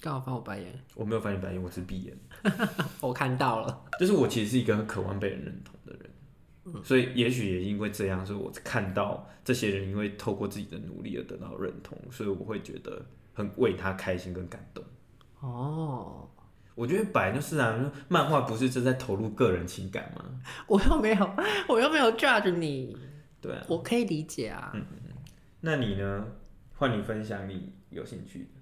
[0.00, 2.16] 刚好翻我白眼，我没有翻你白眼，我是闭眼。
[3.02, 6.10] 我看到了，就是我其实是一个很渴望被人认同的人，
[6.66, 13.04] 嗯、所以也许也因为这样，所以我看到这些人因为透过自己的努力而得到认同，所以我会觉得
[13.40, 14.84] 很为他开心跟感动。
[15.40, 16.28] 哦，
[16.74, 20.24] 我觉得本来就是啊，漫画不是正在投入个人情感吗？
[20.66, 21.30] 我又没有，
[21.68, 22.96] 我又没有 judge 你。
[23.40, 24.70] 对啊，我可以理解啊。
[24.74, 25.12] 嗯嗯，
[25.60, 26.26] 那你呢？
[26.76, 28.60] 换你分享你有兴趣的，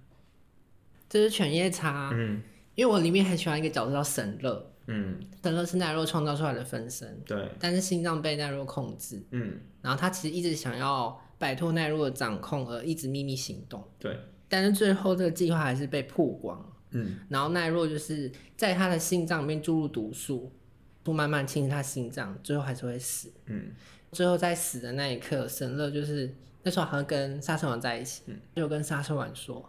[1.09, 2.11] 这是犬夜叉。
[2.13, 2.43] 嗯，
[2.75, 4.73] 因为我里面很喜欢一个角色叫神乐。
[4.87, 7.23] 嗯，神乐是奈落创造出来的分身。
[7.25, 9.25] 对，但是心脏被奈落控制。
[9.31, 13.87] 嗯，然后他其实一直想要摆脱奈落的掌控，而一直秘密行动。
[14.01, 16.73] 对，但是最后这个计划还是被曝光。
[16.91, 20.51] 嗯，然后奈若就是在他的心脏里面注入毒素，
[21.03, 23.33] 不慢慢侵蚀他心脏，最后还是会死。
[23.47, 23.73] 嗯，
[24.13, 26.35] 最后在死的那一刻，神乐就是。
[26.65, 29.67] 那时候好像跟杀生丸在一起，嗯、就跟杀生丸说，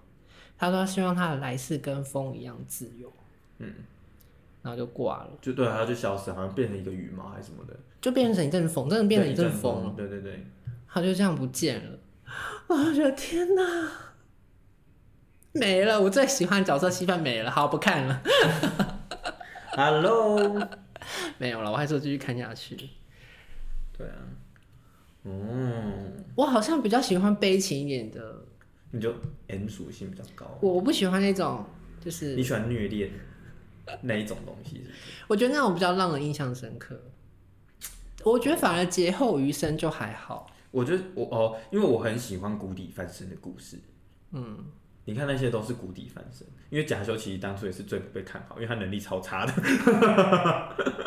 [0.57, 3.09] 他说他希望他的来世跟风一样自由，
[3.59, 3.71] 嗯，
[4.63, 10.43] 然后就挂了，就对，他就消失，好像变成一个羽毛还是什么的，就变成一阵风，真的变成一阵风，对对对，
[10.89, 11.99] 他就这样不见了，
[12.67, 13.61] 我就觉得天哪，
[15.53, 18.21] 没了，我最喜欢的角色戏份没了，好不看了，
[19.73, 20.67] Hello，
[21.39, 22.77] 没有了，我还是继续看下去，
[23.97, 24.15] 对啊。
[25.23, 28.43] 嗯，我好像比较喜欢悲情一点的，
[28.91, 29.13] 你就
[29.47, 30.57] M 属性比较高。
[30.62, 31.65] 我我不喜欢那种，
[31.99, 33.12] 就是你喜欢虐恋
[34.01, 34.91] 那一种东西是是？
[35.27, 36.97] 我觉得那种比较让人印象深刻。
[38.23, 40.49] 我觉得反而劫后余生就还好。
[40.71, 43.77] 我觉得我哦，因为我很喜欢谷底翻身的故事。
[44.31, 44.57] 嗯，
[45.05, 49.53] 你看那些都是谷底翻身，因为贾修其实当初也是最不被看好，因为他能力超差的。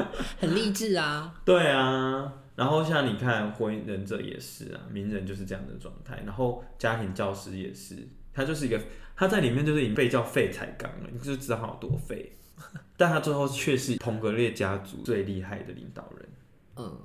[0.38, 1.40] 很励志啊！
[1.44, 2.32] 对啊。
[2.54, 6.22] 然后像你看《火影忍者》也是啊，鸣人就是这样的状态。
[6.26, 7.96] 然后家庭教师也是，
[8.32, 8.78] 他就是一个
[9.16, 12.30] 他在里面就是已经被叫废柴刚了，你就知道他有多废。
[12.96, 16.28] 但他最后却是同格列家族最厉害的领导人。
[16.76, 17.00] 嗯，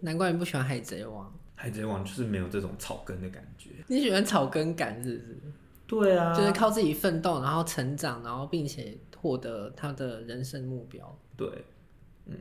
[0.00, 1.32] 难怪你不喜欢海贼王。
[1.54, 3.70] 海贼王就是没有这种草根的感觉。
[3.88, 5.40] 你喜欢草根感是不是？
[5.88, 11.18] 对啊，就是靠自己奋斗，然后成长，然后并且获得他的人生目标。
[11.36, 11.48] 对，
[12.26, 12.36] 嗯。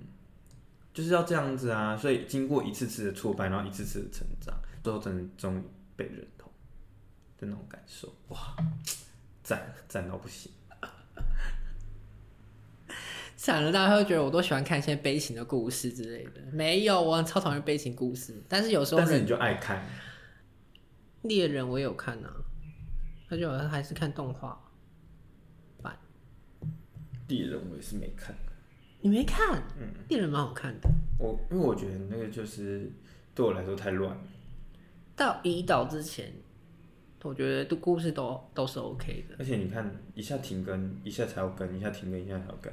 [0.93, 5.61] 就是要这样子啊，所以经过一次次的挫败，然后一次次的成长，最后真的终于
[5.95, 6.51] 被认同
[7.37, 8.55] 的那种感受，哇，
[9.43, 10.51] 赞赞到不行！
[13.37, 19.85] 惨了，大家会觉得我都喜欢看一些悲情的故事之类的，没有，我超讨厌悲情故事，但是有时候，但是你就爱看
[21.21, 22.33] 猎人，我有看啊，
[23.29, 24.57] 他就还是看动画
[25.81, 25.97] 版，
[27.27, 28.35] 猎人我也是没看。
[29.01, 29.61] 你没看？
[29.79, 30.89] 嗯，猎人蛮好看的。
[31.19, 32.89] 我因为我觉得那个就是
[33.35, 34.23] 对我来说太乱了。
[35.15, 36.31] 到移岛之前，
[37.23, 39.35] 我觉得的故事都都是 OK 的。
[39.39, 42.71] 而且你看，一下停更，一下才要更，一下停更，一下才要更，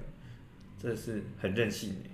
[0.79, 2.11] 这是很任性哎。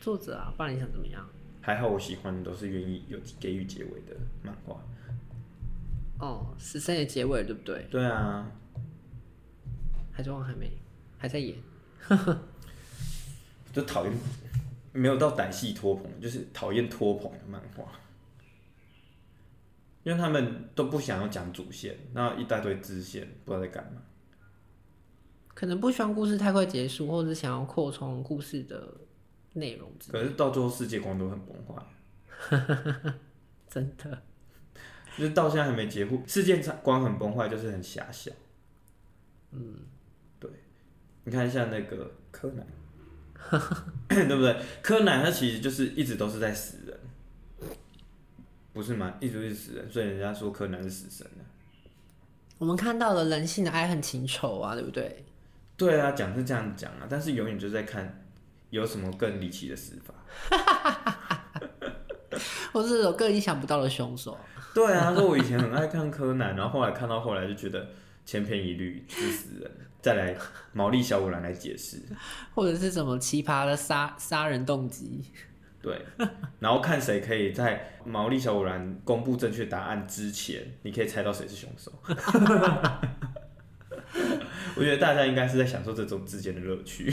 [0.00, 1.26] 作者啊，不然你想怎么样？
[1.60, 4.80] 还好我喜欢的都是愿意有给予结尾的漫画。
[6.20, 7.86] 哦，十三的结尾了对不对？
[7.90, 8.50] 对啊。
[10.12, 10.70] 海贼王还没，
[11.16, 11.56] 还在演。
[13.72, 14.12] 就讨厌，
[14.92, 17.84] 没有到歹戏拖棚，就是讨厌拖棚的漫画，
[20.02, 24.02] 因为他们都不想要讲主线，那一大堆支线，不知道在干嘛。
[25.54, 28.92] 可能不希望故事太快结束，或者想要扩充故事的
[29.52, 29.88] 内容。
[30.10, 31.84] 可是到最后世界观都很崩坏，
[33.68, 34.22] 真的。
[35.18, 38.30] 就是到现在还没结束，世界观很崩坏，就是很狭小。
[39.50, 39.74] 嗯，
[40.38, 40.48] 对。
[41.24, 42.66] 你看像那个柯南，
[44.08, 44.56] 对不对？
[44.80, 46.98] 柯南他其实就是一直都是在死人，
[48.72, 49.14] 不是吗？
[49.20, 51.44] 一直一直死人，所以人家说柯南是死神呢。
[52.58, 55.24] 我们看到了人性的爱恨情仇啊，对不对？
[55.76, 58.24] 对啊，讲是这样讲啊，但是永远就在看
[58.70, 60.14] 有什么更离奇的死法，
[62.72, 64.36] 或是有更意想不到的凶手。
[64.78, 67.88] 对啊，他说我以前很爱看柯南，然后后来看到后来就觉得
[68.24, 69.68] 千篇一律，气死人。
[70.00, 70.36] 再来
[70.72, 72.00] 毛利小五郎来解释，
[72.54, 75.24] 或者是什么奇葩的杀杀人动机。
[75.82, 76.00] 对，
[76.60, 81.92] 然后看谁可以在毛利小五郎公布正确答案之前，你可以猜到谁是凶手。
[84.76, 87.12] 我觉得大家应该是在享受这种之间的乐趣。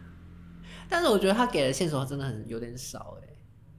[0.90, 3.28] 但是我觉得他给的线索真的很有点少哎，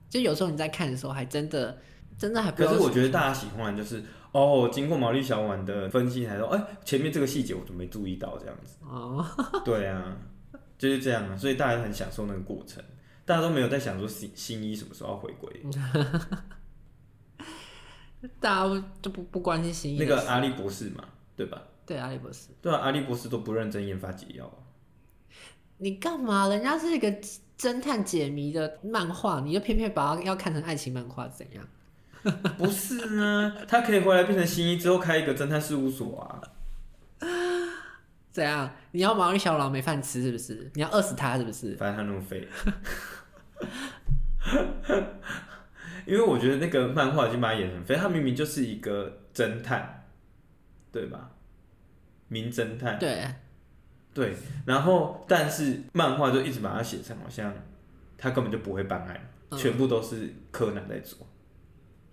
[0.10, 1.78] 就有时候你在看的时候，还真的
[2.18, 2.64] 真的还不。
[2.64, 8.78] 可是我觉得大家喜欢就是哦，经过毛利小五的分析，才说哎，前面这个细节我都没注意到这样子。
[8.82, 9.26] 哦，
[9.64, 10.18] 对啊，
[10.78, 12.84] 就是这样啊，所以大家很享受那个过程。
[13.26, 15.50] 大家都没有在想说新新一什么时候要回归，
[18.40, 21.04] 大家都不不关心新一那个阿笠博士嘛，
[21.36, 21.60] 对吧？
[21.88, 24.52] 对，阿笠博士，对啊，阿笠博士都不认真研发解药。
[25.78, 26.48] 你干嘛？
[26.48, 27.12] 人家是一个
[27.58, 31.68] 侦探解谜的漫画，你就偏偏把它要看成爱情漫画，怎样？
[32.58, 36.42] 不是啊，他可以回来变成新一之后开一个侦探事务所啊。
[38.32, 38.70] 怎样？
[38.92, 40.70] 你要毛利小五郎没饭吃是不是？
[40.74, 41.76] 你要饿死他是不是？
[41.76, 42.48] 反正他那么废。
[46.06, 50.06] 因为我觉得那个漫画已经把他演很废，他明明就是一个侦探，
[50.92, 51.32] 对吧？
[52.28, 53.00] 名侦探。
[53.00, 53.26] 对。
[54.14, 54.34] 对，
[54.66, 57.54] 然后但是漫画就一直把他写成好像
[58.18, 61.28] 他根本就不会办案，嗯、全部都是柯南在做。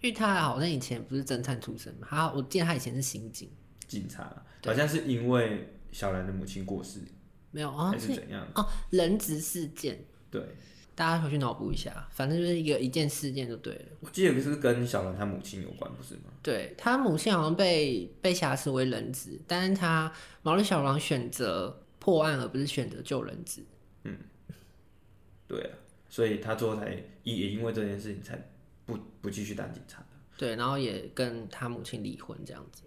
[0.02, 3.50] 因为他好像以前不是侦探出身嘛，他我记得他以前是刑警。
[3.88, 5.68] 警察，好像是因为。
[5.92, 7.00] 小兰的母亲过世，
[7.50, 7.90] 没有啊？
[7.90, 8.48] 还是怎样？
[8.54, 10.02] 哦，人质事件。
[10.30, 10.42] 对，
[10.94, 13.84] 大家回去脑补一下，反正就是一个一件事件就对了。
[14.00, 16.30] 我记得不是跟小兰她母亲有关，不是吗？
[16.42, 20.10] 对，他母亲好像被被挟持为人质，但是他
[20.40, 23.62] 毛利小五郎选择破案，而不是选择救人质。
[24.04, 24.16] 嗯，
[25.46, 25.76] 对啊，
[26.08, 26.88] 所以他最后才
[27.22, 28.50] 也也因为这件事情才
[28.86, 30.06] 不不继续当警察的。
[30.36, 32.82] 对，然后也跟他母亲离婚这样子。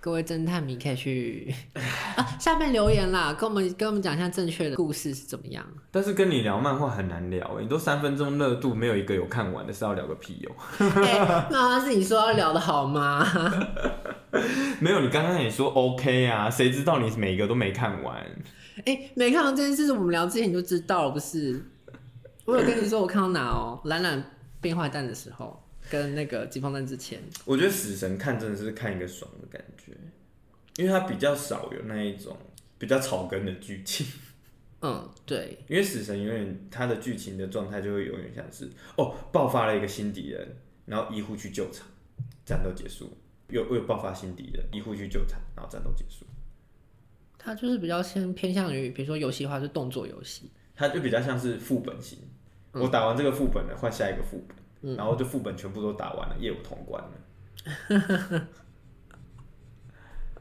[0.00, 1.54] 各位侦探迷可以去
[2.16, 5.64] 啊，下面留言啦，跟我们跟我们讲一下正确的故事是怎么样。
[5.92, 11.46] 但是跟你聊漫画很难聊，你都三分钟热度，没有一个有看完的，是要聊个屁哟、欸！
[11.52, 13.24] 那是你说要聊的好吗？
[14.80, 18.16] 没有，你刚刚也说 OK 啊，谁知道你每一个都没看完？
[18.78, 21.64] 哎、欸，没看完这件事，我们聊之前你就知道了，不是？
[22.44, 24.20] 我有跟你说我看到哪哦，懒懒
[24.62, 25.62] 变坏蛋的时候。
[25.90, 29.92] 跟那个疾风蛋之前，我觉得死神看真的是看一个爽的感觉，
[30.76, 32.38] 因为它比较少有那一种
[32.78, 34.06] 比较草根的剧情。
[34.80, 41.84] 嗯，对，因为死神永远他的剧情的状态就会永远像是哦，爆发了一个新敌人，然后医护去救场，
[42.46, 43.10] 战斗结束，
[43.48, 46.24] 又又爆发新敌人，医护去救场，然后战斗结束。
[47.36, 52.20] 它就是比较偏偏向于，比如说游戏化是动作游戏，它就比较像是副本型。
[52.72, 54.56] 嗯、我打完这个副本了，换下一个副本。
[54.96, 57.12] 然后就副本全部都打完了，业务通关了，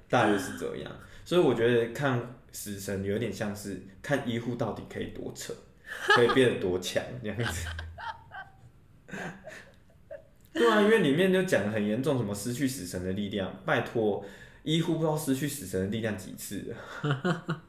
[0.09, 0.91] 大约是这样。
[1.23, 2.19] 所以我觉得看
[2.51, 5.53] 死神有点像是看医护到底可以多扯，
[6.15, 7.67] 可以变得多强这样子。
[10.51, 14.25] 对啊，因为里面就讲的很严重，什么失去死神的力量，拜托，
[14.63, 17.61] 医护不知道失去死神的力量几次了，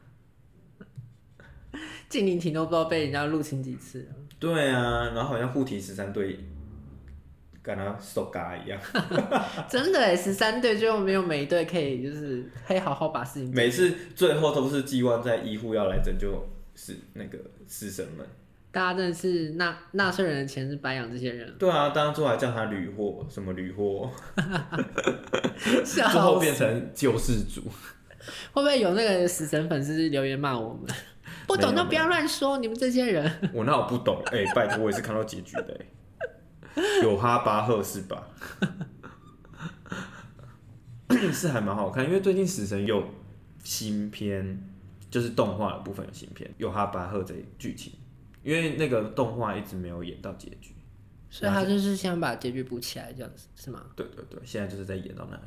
[2.13, 4.07] 静灵体都不知道被人家入侵几次。
[4.39, 6.39] 对啊，然后好像护体十三队。
[7.65, 8.81] 跟他手嘎一样，
[9.71, 13.55] 真的哎，十三队最后没有每一队可以就是可以好好把事情。
[13.55, 16.45] 每次最后都是寄望在医护要来拯救，
[16.75, 18.27] 是那个死神们。
[18.73, 21.55] 大家真的是纳纳税人的钱是白养这些人。
[21.57, 24.11] 对啊，当初还叫他屡货，什么屡货，
[25.87, 27.63] 最后变成救世主。
[28.53, 30.93] 会不会有那个死神粉丝留言骂我们？
[31.47, 33.51] 不懂就不要乱说，你们这些人。
[33.53, 35.87] 我那我不懂哎、欸，拜托我也是看到结局的、欸
[37.03, 38.27] 有哈巴赫是吧？
[41.31, 43.05] 是还蛮好看，因为最近死神有
[43.63, 44.59] 新片，
[45.11, 47.93] 就是动画的部分有新片，有哈巴赫这剧情，
[48.43, 50.75] 因为那个动画一直没有演到结局，
[51.29, 53.85] 所以他就是想把结局补起来，这样子是吗？
[53.95, 55.43] 对对对，现在就是在演到那里。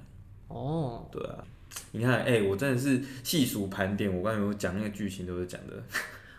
[0.49, 1.43] 哦，对啊，
[1.91, 5.73] 你看，哎、欸，我真的是细数盘点，我刚才有讲那个剧情都是讲的。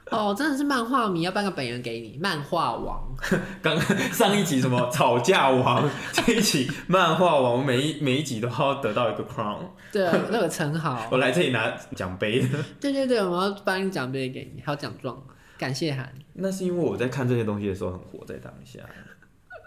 [0.08, 3.12] 哦，真的是漫画迷，要颁个本人给你，漫画王。
[3.60, 3.76] 刚
[4.12, 9.58] 上一集什么 吵架王，这一集漫画王，每一每一集都要得到一个 crown，
[9.90, 11.08] 对，那个称号。
[11.10, 12.40] 我来这里拿奖杯。
[12.80, 15.20] 对对对，我要颁奖杯给你，还有奖状，
[15.58, 16.12] 感谢函。
[16.34, 18.78] 那是因为我在看这些东西的时候很活在当下。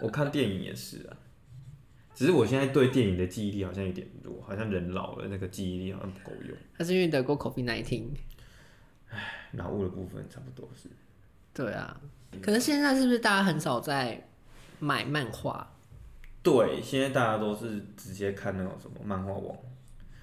[0.02, 1.12] 我看电影也是啊，
[2.20, 6.58] 只是我现在对电影的记忆力好像有点弱，好像人老了，那个记忆力好像不够用。
[6.78, 8.08] 他是因为得过 COVID-19。
[9.08, 10.90] 唉，脑雾的部分差不多是。
[11.54, 11.98] 对啊，
[12.42, 14.28] 可是现在是不是大家很少在
[14.80, 15.66] 买漫画？
[16.44, 19.58] 对，现在大家都是直接看那种什么漫画网。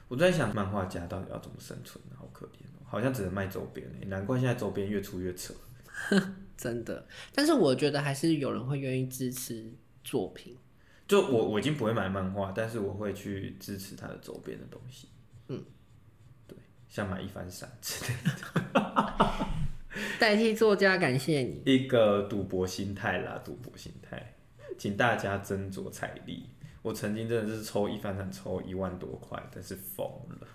[0.07, 1.99] 我在想，漫画家到底要怎么生存？
[2.15, 5.55] 好可怜哦，好像只能卖周边诶，难怪现在周边越出越扯。
[6.59, 9.73] 真的，但是我觉得还是有人会愿意支持
[10.05, 10.55] 作品。
[11.07, 15.09] 就我我已经不会买漫画，但是我会去支持他的周边的东西。
[15.49, 15.65] 嗯。
[16.47, 16.57] 对
[16.89, 19.47] 像买一番伞之类的，
[20.19, 21.63] 代替作家感谢你。
[21.67, 24.35] 一个赌博心态啦，赌博心态，
[24.79, 26.51] 请大家斟酌财力。
[26.83, 30.47] 我曾经真的是抽一番伞抽一万多块，但是疯了。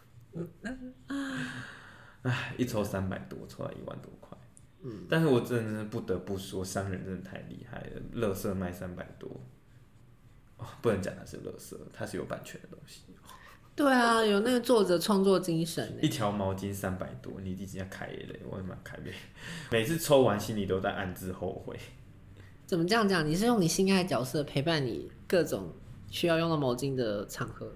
[2.23, 4.37] 唉，一抽三百多，抽了一万多块。
[4.83, 8.01] 嗯，但是我真的是不得不说，商人真的太厉害了。
[8.13, 9.41] 乐色卖三百多，哦，
[10.81, 13.01] 不能讲它是垃圾，它是有版权的东西。
[13.73, 15.97] 对啊，有那个作者创作精神。
[16.01, 19.03] 一条毛巾三百多，你直接开了，我也蛮开的。
[19.71, 21.75] 每次抽完心里都在暗自后悔。
[22.65, 23.25] 怎么这样讲？
[23.25, 25.73] 你是用你心爱的角色陪伴你各种
[26.09, 27.71] 需要用到毛巾的场合？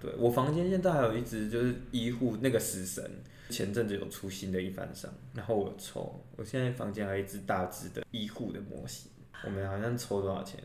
[0.00, 3.08] 对，我房间现在还有一只就是医护那个死神，
[3.50, 6.24] 前阵子有出新的一番赏，然后我有抽。
[6.36, 9.10] 我现在房间还有一只大只的医护的模型，
[9.44, 10.60] 我们好像抽多少钱？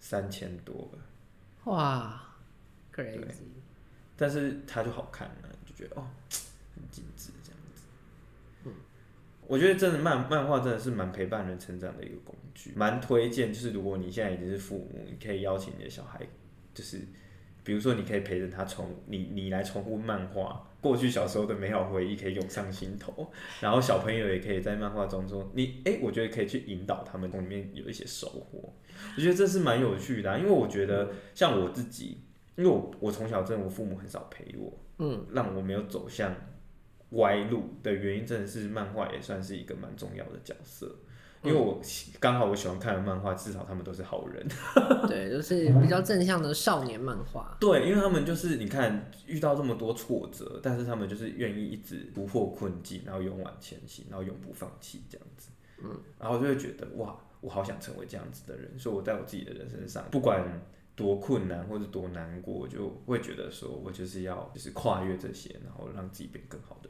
[0.00, 0.98] 三千多吧。
[1.66, 2.20] 哇
[2.92, 3.44] ，crazy。
[4.16, 6.04] 但是它就好看了，就觉得哦，
[6.74, 7.82] 很精致这样子。
[8.64, 8.72] 嗯，
[9.46, 13.52] 我觉得真的漫漫画真的是蛮陪伴人成长的一个工具，蛮推荐。
[13.52, 16.20] 就是如果你现在已经是父母，你可以邀请你的小孩，
[16.74, 17.00] 就是
[17.62, 23.30] 比如说你可以陪着他重你你来重复漫画，过去小时候的美好回忆可以涌上心头。
[23.60, 28.72] 然后小朋友也可以在漫画中说你哎、欸，我觉得可以去引导他们从里面有一些收获。
[29.16, 32.18] 我觉得这是蛮有趣的、啊，因为我觉得像我自己。
[32.56, 36.34] 因为我我从小真的我父母很少陪我，嗯，让我没有走向
[37.10, 40.94] 歪路的原因，真的是漫画也算是一个蛮重要的角色。
[41.42, 41.80] 因为我
[42.18, 44.46] 刚好我喜欢看的漫画，至少他们都是好人，
[45.08, 47.56] 对，就是比较正向的少年漫画。
[47.58, 55.50] 对，因为他们就是你看遇到这么多挫折，但是他们就是愿意一直不破困境，然后勇往前行，然后永不放弃这样子。
[55.82, 60.44] 嗯，然后就会觉得哇，我好想成为这样子的人，所以我在我自己的人生上，不管。
[60.96, 66.89] 多困难或者多难过，就会觉得说我就是要就是跨越这些，然后让自己变更好的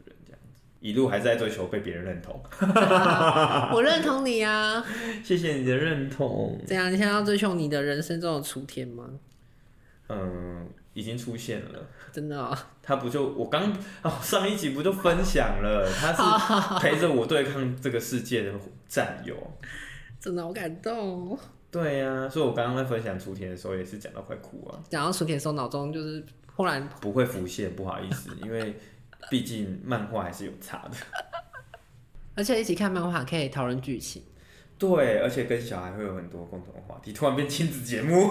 [0.81, 2.43] 一路还是在追求被别人认同。
[3.73, 4.85] 我认同你啊，
[5.23, 6.59] 谢谢你的认同。
[6.67, 9.09] 怎样，你现在要追求你的人生中的雏田吗？
[10.09, 11.87] 嗯，已经出现了。
[12.11, 12.59] 真的？
[12.83, 13.73] 他不就我刚
[14.03, 15.87] 哦上一集不就分享了？
[16.01, 18.53] 他是陪着我对抗这个世界的
[18.89, 19.37] 战友。
[20.19, 21.39] 真的好感动。
[21.71, 24.81] 对呀、啊，所以我刚刚在分享雏田的时候，也是讲到快哭啊。
[24.89, 26.25] 讲到雏田的时候，脑中就是
[26.57, 28.75] 忽然不会浮现，不好意思，因为
[29.29, 30.97] 毕竟漫画还是有差的。
[32.37, 34.23] 而且一起看漫画可以讨论剧情。
[34.79, 38.31] 对，而且跟小孩会有很多共同的话题，突然变亲子节目。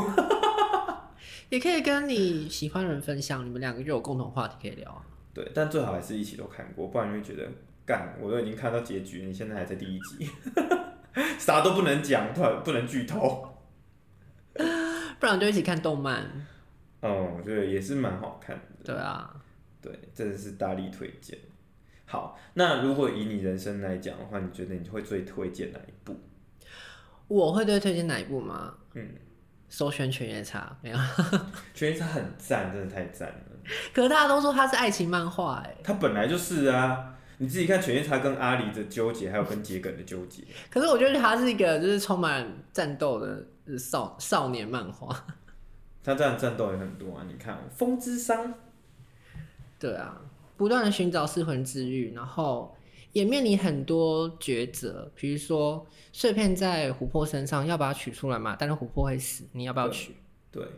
[1.50, 5.02] 也可以跟你喜欢的人分享，你们两个就有共同话题可以聊啊。
[5.34, 7.48] 对，但最好还是一起都看过，不然你会觉得
[7.86, 10.30] 干，我都已经看到结局，你现在还在第一集。
[11.40, 13.58] 啥都不能讲，不不能剧透，
[15.20, 16.24] 不然就一起看动漫。
[17.02, 18.64] 哦，对，也是蛮好看的。
[18.84, 19.34] 对啊，
[19.82, 21.38] 对，真的是大力推荐。
[22.06, 26.20] 好，那如果以你人生来讲的话，你觉得你会最推荐哪一部？
[27.28, 28.74] 我会最推荐哪一部吗？
[28.96, 29.08] 嗯，
[29.70, 30.98] 首选《犬夜叉》没有，
[31.74, 33.36] 《犬夜叉》很赞，真的太赞了。
[33.94, 37.16] 可是大家都说它是爱情漫画，哎，它本来就是啊。
[37.42, 40.44] 你自己看《犬夜叉》跟阿离的纠结，还有跟桔梗的纠结。
[40.70, 45.16] 可是我觉得它是一个就是充满战斗的少少年漫画。
[46.04, 47.24] 他这样战斗也很多啊！
[47.26, 48.46] 你看《风之伤》。
[49.80, 50.22] 对啊，
[50.58, 52.76] 不断的寻找失魂之玉，然后
[53.14, 58.56] 也面临很多抉择，比如说碎片在琥珀身上，要把它取出来嘛？
[58.60, 60.16] 但是琥珀会死，你要不要取？
[60.52, 60.64] 对。
[60.64, 60.72] 对，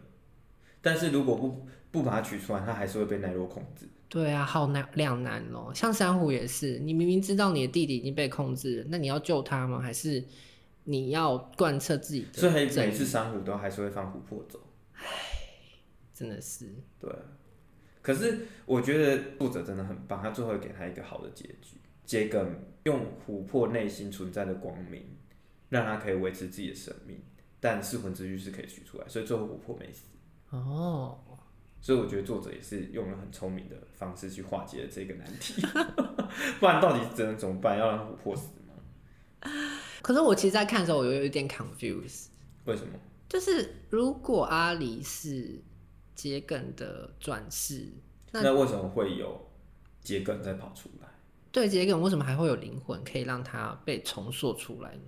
[0.81, 3.87] 但是如果不不把它取出来，它还是会被奈落控制。
[4.07, 5.71] 对啊，好难两难哦。
[5.73, 9.79] 像珊瑚也是，你明明知道你的弟弟已经被控制了，那你要救他吗？
[9.79, 10.23] 还是
[10.83, 12.39] 你要贯彻自己的？
[12.39, 14.59] 所以每次珊瑚都还是会放琥珀走。
[14.95, 15.03] 唉，
[16.13, 16.67] 真的是。
[16.99, 17.09] 对，
[18.01, 21.77] 可是我觉得作者真的很棒，他最后给他一个好的结局。
[22.05, 25.03] 桔梗用琥珀内心存在的光明，
[25.69, 27.21] 让他可以维持自己的生命，
[27.59, 30.05] 但噬魂之玉是可以取出来，所以最后琥珀没死。
[30.49, 31.17] 哦，
[31.79, 35.61] 所以我觉得作者也是用了很聪明的方式去化解了这个难题，
[36.59, 37.77] 不然到底只能怎么办？
[37.77, 39.51] 要让琥珀死吗？
[40.01, 42.25] 可是我其实，在看的时候，我有一点 confused。
[42.65, 42.99] 为什么？
[43.29, 45.61] 就是如果阿离是
[46.15, 47.87] 桔梗的转世，
[48.31, 49.49] 那，那为什么会有
[50.03, 51.07] 桔梗再跑出来？
[51.51, 55.01] 对，桔梗为什么还会有灵魂可以让它被重塑出来呢？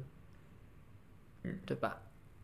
[1.43, 2.01] 嗯，对吧？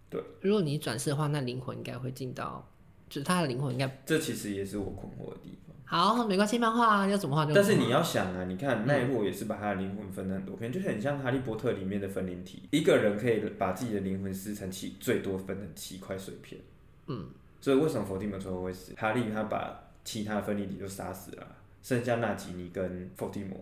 [0.09, 2.67] 对，如果你转世的话，那灵魂应该会进到，
[3.09, 4.01] 就是他的灵魂应该。
[4.05, 5.75] 这其实也是我困惑的地方。
[5.85, 7.53] 好，没关系，漫画要怎么画就。
[7.53, 16.61] 但是你要想啊，你看奈落也是把他的灵魂分了很多片，嗯、就很像哈利波特里面的分灵体，一个人可以把自己的灵魂撕成七，最多分成七块碎片。
[17.07, 17.29] 嗯，
[17.61, 18.93] 所以为什么伏地魔最后会死？
[18.95, 23.57] 哈利他把其他分灵体都杀死了，剩下纳吉尼跟伏地魔。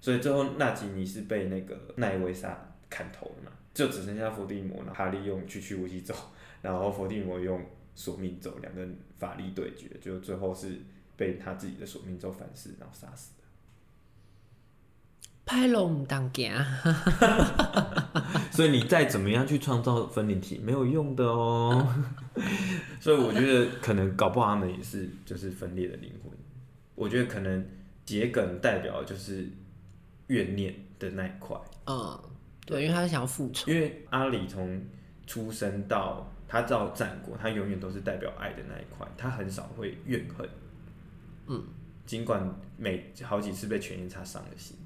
[0.00, 2.56] 所以最后纳吉尼是被那个奈威莎
[2.88, 4.92] 砍头了嘛，就只剩下伏地魔了。
[4.94, 6.14] 哈利用去去无极咒，
[6.62, 10.76] 然后伏地魔用索命咒，两个人法力对决，就最后是
[11.16, 13.32] 被他自己的索命咒反噬，然后杀死
[15.48, 15.52] 的。
[15.52, 16.64] 拍龙当家，
[18.52, 21.86] 所以你再怎么样去创造分离体没有用的哦。
[23.00, 26.32] 所以我觉得可能搞不好他们也是就是分裂的灵魂。
[26.94, 27.66] 我觉得可能
[28.04, 29.50] 桔梗代表就是。
[30.28, 32.20] 怨念的那一块，嗯，
[32.66, 33.72] 对，因为他是想要复仇。
[33.72, 34.78] 因为阿里从
[35.26, 40.46] 出生到他到战国，他永远都是代表爱的那一块，他很少会怨恨。
[41.46, 41.64] 嗯，
[42.04, 42.46] 尽管
[42.76, 44.76] 每好几次被犬夜叉伤了心，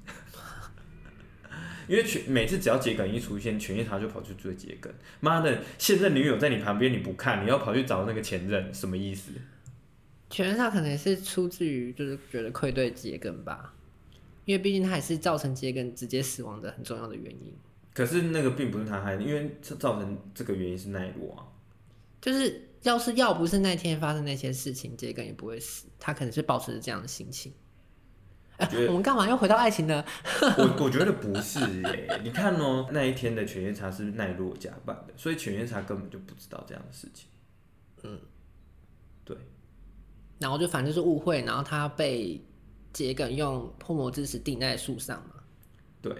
[1.87, 4.93] 因为全每次只要桔梗一出现，犬夜叉就跑去追桔梗。
[5.19, 9.31] 妈的，现任女友在你旁边你不看，你要跑去找那个前任，什么意思？
[10.29, 13.73] 犬夜叉可能是出自于就是觉得愧对桔梗吧。
[14.45, 17.53] 因为毕竟他也是造成桔梗直接死亡的很重要的原因。
[17.93, 21.47] 可是那个并不是他害的，因为造成这个原因是奈落啊。
[22.19, 25.85] 就是要是要不是那天发生那些事情，桔梗也不会死。
[25.99, 27.53] 他可能是保持着这样的心情。
[28.87, 30.03] 我们干嘛又回到爱情呢？
[30.57, 32.19] 我我觉得不是耶。
[32.23, 37.27] 你看哦，那一天的犬夜叉是奈落假扮的，所以犬夜叉根本就不知道这样的事情。
[38.03, 38.19] 嗯，
[39.25, 39.37] 对。
[40.39, 42.41] 然后就反正是误会，然后他被。
[42.95, 45.41] 桔梗用破魔之石钉在树上嘛？
[45.99, 46.15] 对，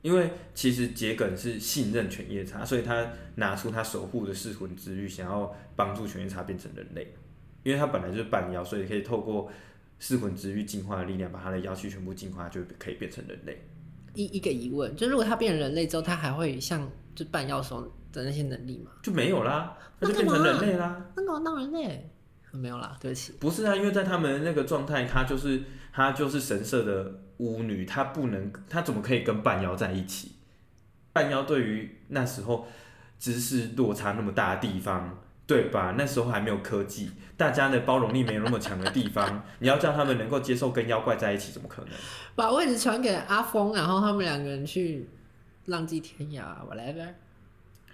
[0.00, 7.14] 因为其实桔梗是信任犬夜叉，所以他拿出他守护的噬魂之玉，想要帮助犬夜叉变成人类。
[7.62, 9.50] 因为他本来就是半妖，所以可以透过
[9.98, 13.66] 噬魂之玉进化的力量，把他的妖气全部进化，就可以变成人类。
[14.14, 17.82] 一一个疑问，就如果他变成人类之后，他还会像就半妖时候
[18.12, 18.90] 的那些能力吗？
[19.02, 21.04] 就没有啦，那就变成人类啦。
[21.16, 22.10] 那干嘛当人类？
[22.52, 23.32] 没有啦，对不起。
[23.38, 30.32] 不是啊，因为在他们那个状态，他就是他就是神社的巫女，他不能，他怎么可以跟半妖在一起？
[31.12, 32.66] 半妖对于那时候
[33.18, 35.94] 知识落差那么大的地方，对吧？
[35.96, 41.90] 那时候还没有科技，大家的包容力没有那么强的地方， 你要叫他们能够接受跟妖怪在一起，怎么可能？
[42.34, 45.08] 把位置传给阿峰，然后他们两个人去
[45.66, 47.06] 浪迹天涯，whatever。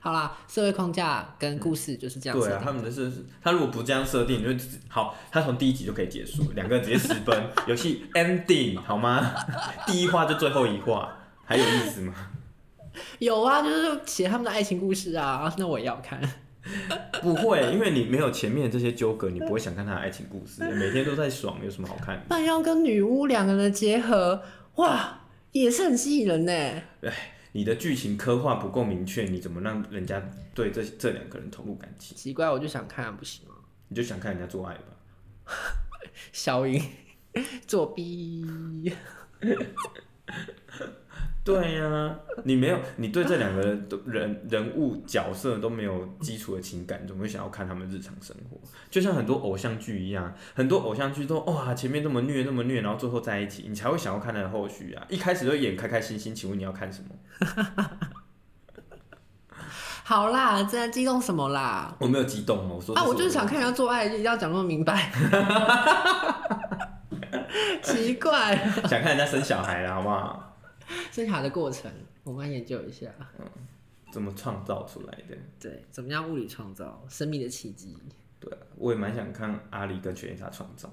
[0.01, 2.37] 好啦，社会框架跟故事就是这样。
[2.37, 9.33] 对啊，他们的设施，他如果不这样设定，就好，他从第一集就可以结束，两个人直接私奔， 游戏 ending 好吗？
[9.87, 12.15] 第一话就最后一话，还有意思吗？
[13.21, 16.21] 有啊，就是写他们的爱情故事啊，那我也要看。
[17.23, 20.63] 不会，因为你没有前面这些纠葛，你不会想看他的爱情故事。
[20.75, 22.25] 每天都在爽，有什么好看的？
[22.29, 24.43] 半妖跟女巫两个人的结合，
[24.77, 25.21] 哇，
[25.53, 26.53] 也是很吸引人呢。
[26.53, 27.29] 哎。
[27.55, 30.23] 你的剧情刻画不够明确，你怎么让人家
[30.55, 32.17] 对这这两个人投入感情？
[32.17, 33.57] 奇怪，我就想看，不行吗？
[33.89, 35.53] 你就想看人家做爱吧。
[36.33, 36.83] 小云
[37.67, 38.91] 作弊。
[41.45, 42.15] 对呀、啊，
[42.45, 48.57] 你没有，你对这两个人人人物角色都没有基础的情感，怎么会想要看他们日常生活？
[48.89, 55.05] 就像很多偶像剧一样，很多偶像剧都哇前面那么虐那么虐，然后最后在一起，你才会想要看他的后续啊！
[55.09, 57.09] 一开始就演开开心心，请问你要看什么？
[60.05, 61.93] 好啦，这在激动什么啦？
[61.99, 65.11] 我没有激动哦，我说啊，我就是想看人家做爱，一定要讲那么明白。
[67.83, 68.55] 奇怪，
[68.89, 70.51] 想看人家生小孩了，好不好？
[71.13, 71.91] 生卡的过程，
[72.25, 73.09] 我们来研究一下。
[73.39, 73.47] 嗯，
[74.13, 75.37] 怎么创造出来的？
[75.61, 77.97] 对，怎么样物理创造生命的奇迹？
[78.41, 80.93] 对，我也蛮想看阿里跟犬夜叉创造。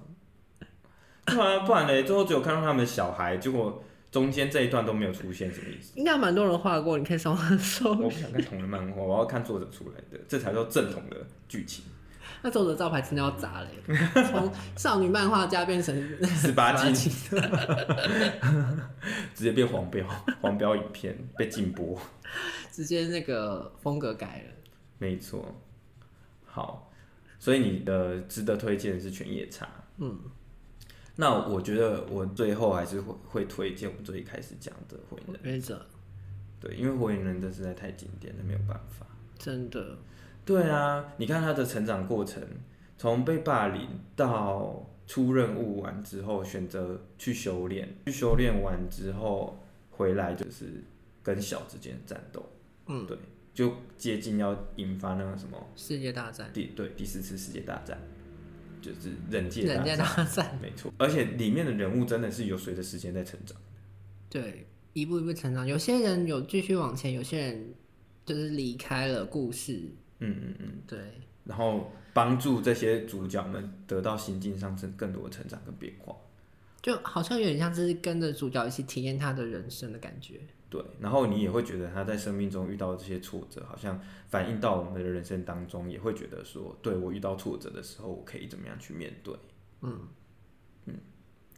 [1.26, 5.93] 不然不然嘞，最后只有看到他们小孩，结果中间这一段都没有出现，什么意思？
[5.95, 7.91] 应该蛮多人画过，你可以上网搜。
[7.91, 11.86] 我不想看同人漫画，我要看作者出来的，这才叫正统的剧情。
[12.42, 13.68] 那作者招牌真的要砸嘞，
[14.32, 15.94] 从少女漫画家变成
[16.26, 16.94] 十八禁，
[19.36, 20.08] 直接变黄标，
[20.42, 22.00] 黄标影片被禁播，
[22.72, 24.54] 直接那个风格改了。
[24.98, 25.54] 没错，
[26.46, 26.92] 好，
[27.40, 29.68] 所以你的值得推荐的是犬夜叉。
[29.98, 30.18] 嗯，
[31.18, 35.86] 那我觉得我最后还是会会推荐我们最一开始讲的火影忍者。
[36.62, 39.06] 对，因为火影忍者实在太经典了，没有办法。
[39.38, 39.98] 真的。
[40.50, 42.41] 对啊，你看他的成长过程，
[42.97, 50.84] 从被霸凌到出任务完之后选择去修炼，去修炼完之后回来就是
[51.22, 52.43] 跟小之间的战斗，
[52.88, 53.16] 嗯，对，
[53.54, 57.95] 就接近要引发那个什么世界大战，第对第四次世界大战，
[58.82, 63.56] 就是忍界大战，忍界大战，没错，而且里面的人物真的是有随着时间在成长，
[64.28, 67.74] 对，一步一步成长，有些人有继续往前，有些人
[68.26, 69.91] 就是离开了故事。
[70.20, 70.99] 嗯嗯嗯，对。
[71.45, 76.15] 然后帮助这些主角们得到心境上更更多的成长跟变化，
[76.82, 80.39] 就好像有点像是跟着主角一起体验他的人生的感觉。
[80.70, 89.34] 对，然后你也会觉得他在生命中遇到的这些挫折，好像反映到我们的人生当中，也会觉得说，对，我遇到挫折的时候，我可以怎么样去面对？
[89.82, 89.99] 嗯
[90.86, 90.93] 嗯，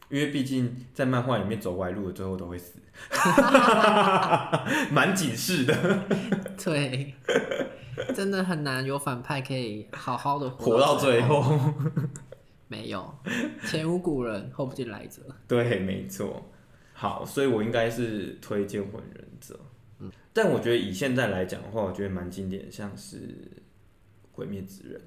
[0.08, 2.78] 因为毕竟在漫画里面走歪路的最后都会死，
[4.90, 6.04] 蛮警示的。
[6.64, 7.12] 对。
[8.14, 11.42] 真的很难有反派可以好好的活到最后，
[12.68, 13.14] 没有
[13.66, 15.22] 前无古人后不见来者。
[15.46, 16.50] 对，没错。
[16.94, 19.58] 好，所以我应该是推荐火影忍者。
[19.98, 23.62] 嗯，但我觉得以现在来讲的话，我觉得蛮经典的，像是
[24.30, 25.00] 鬼灭之刃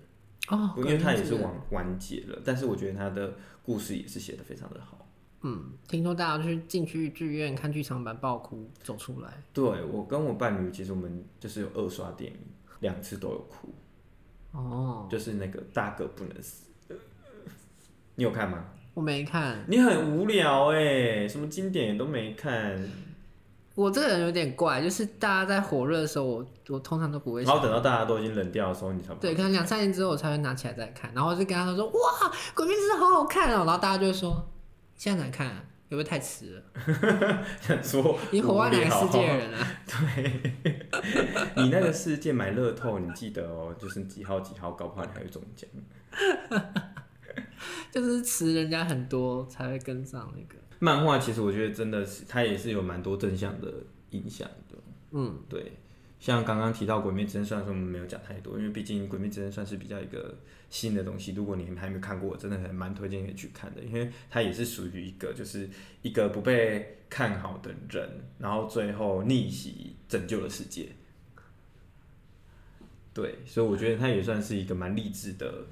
[0.49, 3.33] 哦，因为它也是完完结了，但是我觉得它的
[3.63, 5.07] 故事也是写得非常的好。
[5.41, 9.43] 嗯，听说大家去进去剧院看剧场版爆哭走出来。
[9.53, 12.39] 对，我跟我伴侣，其实我们就是有二刷电影。
[12.79, 13.73] 两次都有哭，
[14.51, 16.65] 哦，就是那个大哥不能死，
[18.15, 18.65] 你有看吗？
[18.93, 19.63] 我没看。
[19.67, 22.81] 你很无聊哎，什么经典都没看。
[23.75, 27.43] 我这个人有点怪，就是大家在火热的时候，我我通常都不会。
[27.43, 34.47] 然后等到大家都已经冷掉的时候，你才对，可能两三年之后我才会拿起来再看，然后就跟他说：“哇，鬼灭之刃好好看哦。”然后大家就会说
[34.95, 35.61] ：“现在才看啊？
[35.95, 36.63] 会不会太迟了？”
[37.61, 39.77] 想说 你活在哪个世界的人啊？
[39.87, 40.51] 对。
[41.55, 45.69] 你那个世界买乐透，你记得哦，就是几号几号，搞不好你还会中奖。
[47.91, 51.17] 就是迟人家很多才会跟上那个漫画。
[51.17, 53.71] 其实我觉得真的是，它也是有蛮多正向的
[54.11, 54.77] 影响的。
[55.11, 55.71] 嗯，对。
[56.19, 60.35] 像刚刚提到《鬼灭之刃》，虽然说我们没有讲太多，因为毕竟《鬼灭之刃》算是比较一个
[60.71, 61.33] 新的东西。
[61.33, 65.69] 如果你还没看过，我真的还蛮推荐你去看的，因为它也是属于一个，就是
[66.01, 68.09] 一个不被看好的人，
[68.39, 70.87] 然后最后逆袭拯救了世界。
[73.13, 75.65] 对，所以我觉得它也算是一个蛮励志的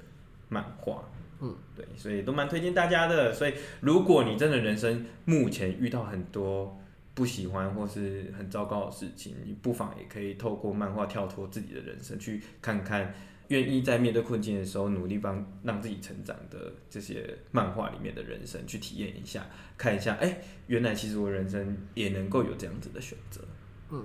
[0.48, 1.08] 漫画。
[1.40, 3.32] 嗯，对，所以都蛮推荐大家的。
[3.32, 6.78] 所以如果你真的人生目前遇到很多。
[7.14, 13.14] 不喜欢或是很糟糕的事情，你不妨也可以透过漫画跳脱自己的人生，去看看
[13.48, 19.46] 愿意在面对困境的时候努力帮让自己成长的这些漫画里面的人生，去体验一下，
[19.78, 23.40] 看一下，哎、欸，原来其实我人生也能够有这样子的选择。
[23.90, 24.02] 嗯，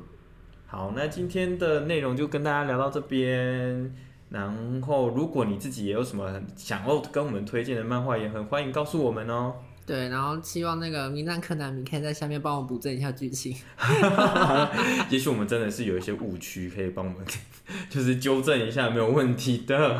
[0.68, 3.95] 好，那今天的内容就跟大家聊到这边。
[4.30, 9.55] 然后，如果你自己也有什么想要跟我们推荐的漫画，也很欢迎告诉我们哦。
[9.90, 13.56] 对，然后希望那个名侦探柯南，你可以在下面帮我补正一下剧情。
[15.10, 17.20] 也许我们真的是有一些误区，可以帮我们
[17.90, 20.00] 就是纠正一下，没有问题的。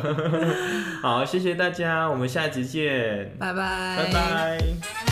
[1.02, 5.09] 好，谢谢大家，我们下集见，拜拜，拜拜。